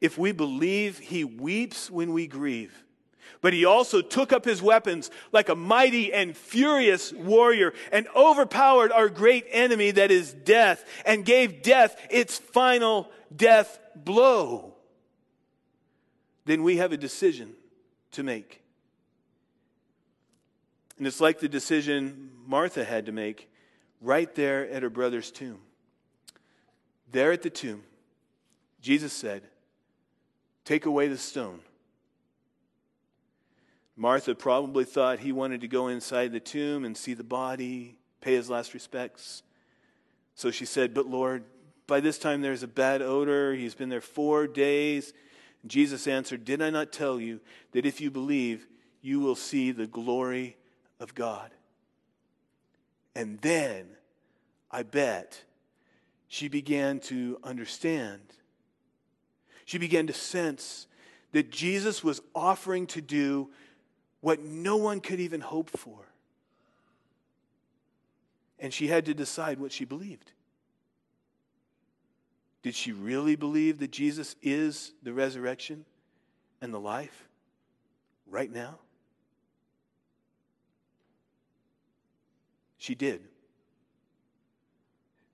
if 0.00 0.16
we 0.16 0.30
believe 0.30 0.98
he 0.98 1.24
weeps 1.24 1.90
when 1.90 2.12
we 2.12 2.28
grieve, 2.28 2.84
but 3.40 3.52
he 3.52 3.64
also 3.64 4.00
took 4.00 4.32
up 4.32 4.44
his 4.44 4.62
weapons 4.62 5.10
like 5.32 5.48
a 5.48 5.54
mighty 5.54 6.12
and 6.12 6.36
furious 6.36 7.12
warrior 7.12 7.72
and 7.92 8.06
overpowered 8.14 8.92
our 8.92 9.08
great 9.08 9.46
enemy 9.50 9.90
that 9.92 10.10
is 10.10 10.32
death 10.32 10.84
and 11.04 11.24
gave 11.24 11.62
death 11.62 11.96
its 12.10 12.38
final 12.38 13.10
death 13.34 13.78
blow. 13.94 14.74
Then 16.44 16.62
we 16.62 16.78
have 16.78 16.92
a 16.92 16.96
decision 16.96 17.54
to 18.12 18.22
make. 18.22 18.62
And 20.98 21.06
it's 21.06 21.20
like 21.20 21.40
the 21.40 21.48
decision 21.48 22.30
Martha 22.46 22.84
had 22.84 23.06
to 23.06 23.12
make 23.12 23.48
right 24.00 24.34
there 24.34 24.68
at 24.68 24.82
her 24.82 24.90
brother's 24.90 25.30
tomb. 25.30 25.60
There 27.10 27.32
at 27.32 27.42
the 27.42 27.50
tomb, 27.50 27.82
Jesus 28.80 29.12
said, 29.12 29.42
Take 30.64 30.86
away 30.86 31.08
the 31.08 31.18
stone. 31.18 31.60
Martha 34.00 34.34
probably 34.34 34.84
thought 34.84 35.18
he 35.18 35.30
wanted 35.30 35.60
to 35.60 35.68
go 35.68 35.88
inside 35.88 36.32
the 36.32 36.40
tomb 36.40 36.86
and 36.86 36.96
see 36.96 37.12
the 37.12 37.22
body, 37.22 37.98
pay 38.22 38.32
his 38.32 38.48
last 38.48 38.72
respects. 38.72 39.42
So 40.34 40.50
she 40.50 40.64
said, 40.64 40.94
But 40.94 41.06
Lord, 41.06 41.44
by 41.86 42.00
this 42.00 42.16
time 42.16 42.40
there's 42.40 42.62
a 42.62 42.66
bad 42.66 43.02
odor. 43.02 43.52
He's 43.54 43.74
been 43.74 43.90
there 43.90 44.00
four 44.00 44.46
days. 44.46 45.12
Jesus 45.66 46.06
answered, 46.06 46.46
Did 46.46 46.62
I 46.62 46.70
not 46.70 46.92
tell 46.92 47.20
you 47.20 47.40
that 47.72 47.84
if 47.84 48.00
you 48.00 48.10
believe, 48.10 48.66
you 49.02 49.20
will 49.20 49.34
see 49.34 49.70
the 49.70 49.86
glory 49.86 50.56
of 50.98 51.14
God? 51.14 51.50
And 53.14 53.38
then, 53.42 53.86
I 54.70 54.82
bet, 54.82 55.42
she 56.26 56.48
began 56.48 57.00
to 57.00 57.38
understand. 57.44 58.22
She 59.66 59.76
began 59.76 60.06
to 60.06 60.14
sense 60.14 60.86
that 61.32 61.50
Jesus 61.50 62.02
was 62.02 62.22
offering 62.34 62.86
to 62.86 63.02
do 63.02 63.50
what 64.20 64.42
no 64.42 64.76
one 64.76 65.00
could 65.00 65.20
even 65.20 65.40
hope 65.40 65.70
for. 65.70 65.98
And 68.58 68.72
she 68.72 68.88
had 68.88 69.06
to 69.06 69.14
decide 69.14 69.58
what 69.58 69.72
she 69.72 69.84
believed. 69.84 70.32
Did 72.62 72.74
she 72.74 72.92
really 72.92 73.36
believe 73.36 73.78
that 73.78 73.90
Jesus 73.90 74.36
is 74.42 74.92
the 75.02 75.14
resurrection 75.14 75.86
and 76.60 76.74
the 76.74 76.80
life 76.80 77.28
right 78.26 78.52
now? 78.52 78.78
She 82.76 82.94
did. 82.94 83.22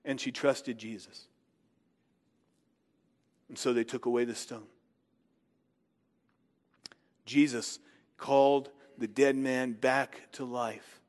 And 0.05 0.21
she 0.21 0.31
trusted 0.31 0.77
Jesus. 0.77 1.25
And 3.49 3.57
so 3.57 3.73
they 3.73 3.83
took 3.83 4.05
away 4.05 4.23
the 4.23 4.35
stone. 4.35 4.67
Jesus 7.25 7.79
called 8.17 8.69
the 8.97 9.07
dead 9.07 9.35
man 9.35 9.73
back 9.73 10.31
to 10.33 10.45
life. 10.45 10.99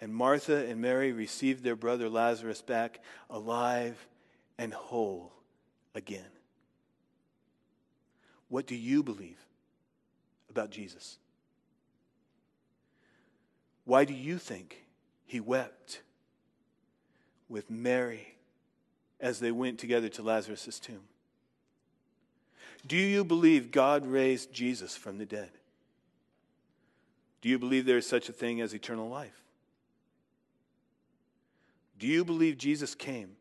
And 0.00 0.14
Martha 0.14 0.66
and 0.66 0.80
Mary 0.80 1.12
received 1.12 1.64
their 1.64 1.76
brother 1.76 2.08
Lazarus 2.08 2.62
back 2.62 3.00
alive 3.28 4.06
and 4.56 4.72
whole 4.72 5.32
again. 5.94 6.30
What 8.48 8.66
do 8.66 8.74
you 8.74 9.02
believe 9.02 9.38
about 10.50 10.70
Jesus? 10.70 11.18
Why 13.84 14.04
do 14.04 14.14
you 14.14 14.38
think 14.38 14.84
he 15.26 15.40
wept 15.40 16.02
with 17.48 17.70
Mary 17.70 18.34
as 19.20 19.40
they 19.40 19.50
went 19.50 19.78
together 19.78 20.08
to 20.10 20.22
Lazarus' 20.22 20.78
tomb? 20.78 21.02
Do 22.86 22.96
you 22.96 23.24
believe 23.24 23.70
God 23.70 24.06
raised 24.06 24.52
Jesus 24.52 24.96
from 24.96 25.18
the 25.18 25.26
dead? 25.26 25.50
Do 27.40 27.48
you 27.48 27.58
believe 27.58 27.86
there 27.86 27.98
is 27.98 28.06
such 28.06 28.28
a 28.28 28.32
thing 28.32 28.60
as 28.60 28.74
eternal 28.74 29.08
life? 29.08 29.40
Do 31.98 32.06
you 32.06 32.24
believe 32.24 32.58
Jesus 32.58 32.94
came 32.94 33.36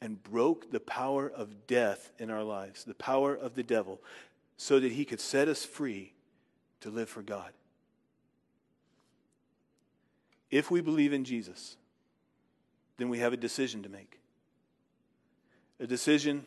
and 0.00 0.22
broke 0.22 0.70
the 0.70 0.80
power 0.80 1.30
of 1.30 1.66
death 1.66 2.10
in 2.18 2.30
our 2.30 2.42
lives, 2.42 2.84
the 2.84 2.94
power 2.94 3.34
of 3.34 3.54
the 3.54 3.62
devil, 3.62 4.00
so 4.56 4.80
that 4.80 4.92
he 4.92 5.04
could 5.04 5.20
set 5.20 5.48
us 5.48 5.64
free 5.64 6.12
to 6.80 6.90
live 6.90 7.08
for 7.08 7.22
God? 7.22 7.52
If 10.50 10.70
we 10.70 10.80
believe 10.80 11.12
in 11.12 11.24
Jesus, 11.24 11.76
then 12.98 13.08
we 13.08 13.18
have 13.18 13.32
a 13.32 13.38
decision 13.38 13.82
to 13.82 13.88
make 13.88 14.18
a 15.80 15.86
decision 15.86 16.46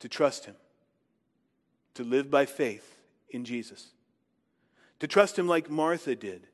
to 0.00 0.08
trust 0.08 0.44
him, 0.44 0.54
to 1.94 2.04
live 2.04 2.30
by 2.30 2.44
faith 2.44 2.98
in 3.30 3.44
Jesus 3.44 3.94
to 5.00 5.06
trust 5.06 5.38
Him 5.38 5.48
like 5.48 5.70
Martha 5.70 6.14
did, 6.14 6.46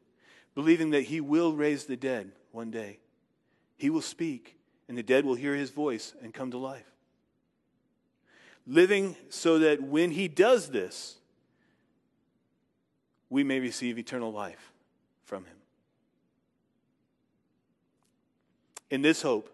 believing 0.55 0.90
that 0.90 1.03
He 1.03 1.20
will 1.20 1.53
raise 1.53 1.85
the 1.85 1.96
dead 1.96 2.33
one 2.53 2.70
day. 2.70 2.98
He 3.76 3.90
will 3.90 4.03
speak, 4.03 4.59
and 4.88 4.96
the 4.96 5.03
dead 5.03 5.24
will 5.24 5.35
hear 5.35 5.55
His 5.55 5.70
voice 5.70 6.14
and 6.22 6.35
come 6.35 6.50
to 6.50 6.59
life. 6.59 6.90
Living 8.66 9.16
so 9.29 9.59
that 9.61 9.83
when 9.83 10.11
He 10.11 10.29
does 10.29 10.70
this, 10.70 11.16
we 13.29 13.44
may 13.44 13.61
receive 13.61 13.98
eternal 13.98 14.33
life 14.33 14.72
from 15.24 15.44
Him. 15.44 15.57
In 18.90 19.03
this 19.03 19.22
hope, 19.22 19.48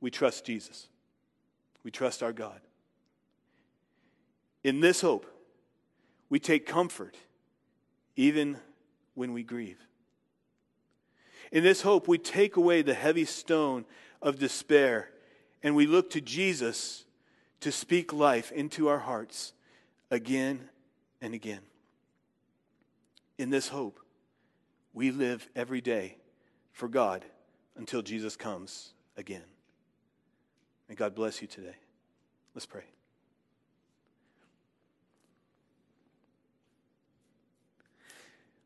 we 0.00 0.10
trust 0.10 0.44
Jesus. 0.44 0.88
We 1.84 1.90
trust 1.90 2.22
our 2.22 2.32
God. 2.32 2.60
In 4.62 4.80
this 4.80 5.02
hope, 5.02 5.26
we 6.30 6.38
take 6.40 6.66
comfort 6.66 7.16
even 8.16 8.58
when 9.14 9.32
we 9.32 9.42
grieve. 9.42 9.78
In 11.52 11.62
this 11.62 11.82
hope, 11.82 12.08
we 12.08 12.18
take 12.18 12.56
away 12.56 12.82
the 12.82 12.94
heavy 12.94 13.24
stone 13.24 13.84
of 14.20 14.38
despair 14.38 15.10
and 15.62 15.74
we 15.74 15.86
look 15.86 16.10
to 16.10 16.20
Jesus 16.20 17.04
to 17.60 17.72
speak 17.72 18.12
life 18.12 18.52
into 18.52 18.88
our 18.88 18.98
hearts 18.98 19.52
again 20.10 20.68
and 21.20 21.34
again. 21.34 21.60
In 23.38 23.50
this 23.50 23.68
hope, 23.68 24.00
we 24.92 25.10
live 25.10 25.48
every 25.56 25.80
day 25.80 26.18
for 26.72 26.88
God 26.88 27.24
until 27.76 28.02
Jesus 28.02 28.36
comes 28.36 28.92
again. 29.16 29.44
May 30.88 30.94
God 30.94 31.14
bless 31.14 31.40
you 31.40 31.48
today. 31.48 31.76
Let's 32.54 32.66
pray. 32.66 32.93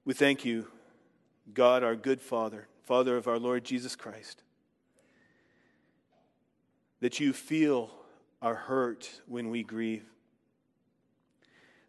We 0.09 0.15
thank 0.15 0.47
you, 0.47 0.67
God, 1.53 1.83
our 1.83 1.95
good 1.95 2.23
Father, 2.23 2.67
Father 2.85 3.19
of 3.19 3.29
our 3.29 3.39
Lord 3.39 3.63
Jesus 3.63 3.95
Christ, 3.95 4.43
that 7.01 7.21
you 7.21 7.35
feel 7.35 7.91
our 8.41 8.55
hurt 8.55 9.21
when 9.27 9.51
we 9.51 9.63
grieve. 9.63 10.07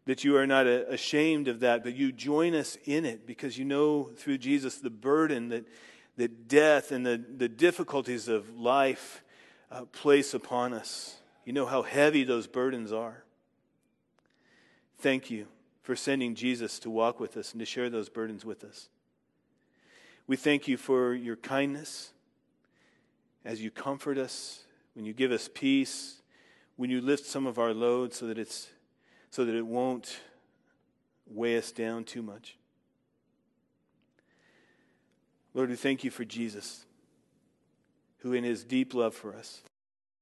That 0.05 0.25
you 0.25 0.35
are 0.35 0.45
not 0.45 0.67
ashamed 0.67 1.47
of 1.47 1.61
that, 1.61 1.81
but 1.81 1.95
you 1.95 2.11
join 2.11 2.55
us 2.55 2.77
in 2.83 3.05
it 3.05 3.25
because 3.25 3.57
you 3.57 3.63
know 3.63 4.09
through 4.17 4.39
Jesus 4.39 4.79
the 4.79 4.89
burden 4.89 5.47
that, 5.47 5.65
that 6.17 6.49
death 6.49 6.91
and 6.91 7.05
the, 7.05 7.23
the 7.37 7.47
difficulties 7.47 8.27
of 8.27 8.49
life 8.49 9.23
uh, 9.71 9.85
place 9.85 10.33
upon 10.33 10.73
us. 10.73 11.15
You 11.45 11.53
know 11.53 11.65
how 11.65 11.83
heavy 11.83 12.25
those 12.25 12.47
burdens 12.47 12.91
are. 12.91 13.23
Thank 14.97 15.31
you 15.31 15.47
for 15.89 15.95
sending 15.95 16.35
Jesus 16.35 16.77
to 16.77 16.87
walk 16.87 17.19
with 17.19 17.35
us 17.35 17.51
and 17.51 17.59
to 17.59 17.65
share 17.65 17.89
those 17.89 18.09
burdens 18.09 18.45
with 18.45 18.63
us. 18.63 18.89
We 20.27 20.35
thank 20.35 20.67
you 20.67 20.77
for 20.77 21.15
your 21.15 21.35
kindness 21.35 22.11
as 23.43 23.59
you 23.59 23.71
comfort 23.71 24.19
us, 24.19 24.65
when 24.93 25.03
you 25.03 25.13
give 25.13 25.31
us 25.31 25.49
peace, 25.51 26.21
when 26.75 26.91
you 26.91 27.01
lift 27.01 27.25
some 27.25 27.47
of 27.47 27.57
our 27.57 27.73
load 27.73 28.13
so 28.13 28.27
that 28.27 28.37
it's 28.37 28.67
so 29.31 29.43
that 29.45 29.55
it 29.55 29.65
won't 29.65 30.19
weigh 31.25 31.57
us 31.57 31.71
down 31.71 32.03
too 32.03 32.21
much. 32.21 32.55
Lord, 35.55 35.71
we 35.71 35.75
thank 35.75 36.03
you 36.03 36.11
for 36.11 36.23
Jesus, 36.23 36.85
who 38.19 38.33
in 38.33 38.43
his 38.43 38.63
deep 38.63 38.93
love 38.93 39.15
for 39.15 39.33
us 39.33 39.63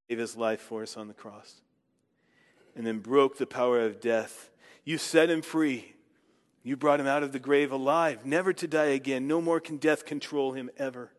gave 0.07 0.19
his 0.19 0.37
life 0.37 0.61
for 0.61 0.81
us 0.83 0.95
on 0.95 1.09
the 1.09 1.13
cross 1.13 1.55
and 2.73 2.87
then 2.87 2.99
broke 2.99 3.37
the 3.37 3.45
power 3.45 3.81
of 3.81 3.99
death 3.99 4.49
you 4.87 4.97
set 4.97 5.29
him 5.29 5.41
free. 5.41 5.93
You 6.63 6.77
brought 6.77 7.01
him 7.01 7.07
out 7.07 7.21
of 7.21 7.33
the 7.33 7.39
grave 7.39 7.73
alive, 7.73 8.25
never 8.25 8.53
to 8.53 8.69
die 8.69 8.85
again. 8.85 9.27
No 9.27 9.41
more 9.41 9.59
can 9.59 9.75
death 9.75 10.05
control 10.05 10.53
him 10.53 10.69
ever. 10.77 11.11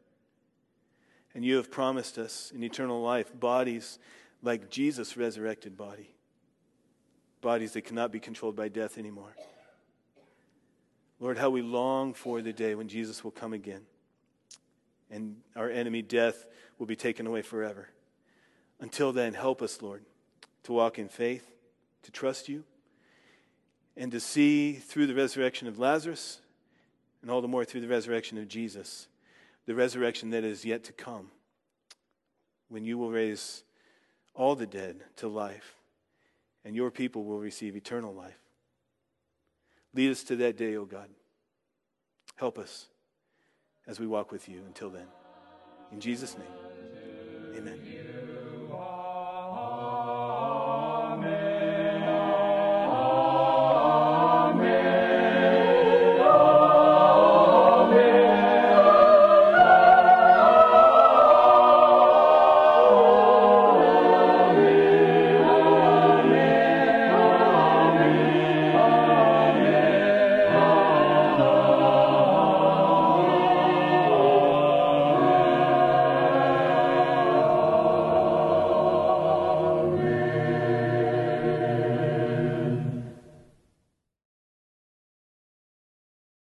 And 1.35 1.45
you 1.45 1.57
have 1.57 1.71
promised 1.71 2.17
us 2.17 2.51
in 2.55 2.65
eternal 2.65 3.03
life 3.03 3.39
bodies 3.39 3.99
like 4.43 4.71
Jesus' 4.71 5.19
resurrected 5.19 5.77
body, 5.77 6.15
bodies 7.43 7.73
that 7.73 7.83
cannot 7.83 8.11
be 8.11 8.21
controlled 8.21 8.57
by 8.57 8.69
death 8.69 8.97
anymore. 8.97 9.37
Lord, 11.21 11.37
how 11.37 11.51
we 11.51 11.61
long 11.61 12.15
for 12.15 12.41
the 12.41 12.55
day 12.55 12.75
when 12.75 12.89
Jesus 12.89 13.23
will 13.23 13.33
come 13.33 13.53
again 13.53 13.83
and 15.11 15.37
our 15.55 15.69
enemy, 15.69 16.01
death, 16.01 16.47
will 16.79 16.87
be 16.87 16.97
taken 16.97 17.27
away 17.27 17.43
forever. 17.43 17.91
Until 18.81 19.13
then, 19.13 19.35
help 19.35 19.61
us, 19.61 19.83
Lord, 19.83 20.07
to 20.63 20.73
walk 20.73 20.99
in 20.99 21.11
faith, 21.11 21.47
to 22.05 22.11
trust 22.11 22.49
you 22.49 22.65
and 23.99 24.13
to 24.13 24.21
see 24.21 24.75
through 24.75 25.09
the 25.09 25.15
resurrection 25.15 25.67
of 25.67 25.79
Lazarus, 25.79 26.41
and 27.21 27.31
all 27.31 27.43
the 27.43 27.49
more 27.49 27.65
through 27.65 27.81
the 27.81 27.89
resurrection 27.89 28.39
of 28.39 28.47
Jesus, 28.47 29.09
the 29.67 29.75
resurrection 29.75 30.31
that 30.31 30.45
is 30.45 30.65
yet 30.65 30.85
to 30.85 30.93
come, 30.93 31.33
when 32.69 32.85
you 32.85 32.97
will 32.97 33.11
raise 33.11 33.65
all 34.35 34.55
the 34.55 34.67
dead 34.67 35.03
to 35.17 35.27
life, 35.27 35.75
and 36.65 36.77
your 36.77 36.93
people 36.93 37.25
will 37.25 37.41
receive 37.41 37.75
eternal 37.75 38.15
life. 38.15 38.39
Lead 39.95 40.13
us 40.13 40.23
to 40.23 40.37
that 40.37 40.57
day, 40.57 40.77
O 40.77 40.85
God. 40.85 41.09
Help 42.37 42.57
us 42.57 42.87
as 43.89 43.99
we 43.99 44.07
walk 44.07 44.31
with 44.31 44.49
you 44.49 44.63
until 44.67 44.91
then. 44.91 45.07
In 45.91 45.99
Jesus' 45.99 46.37
name, 46.39 47.57
amen. 47.57 48.08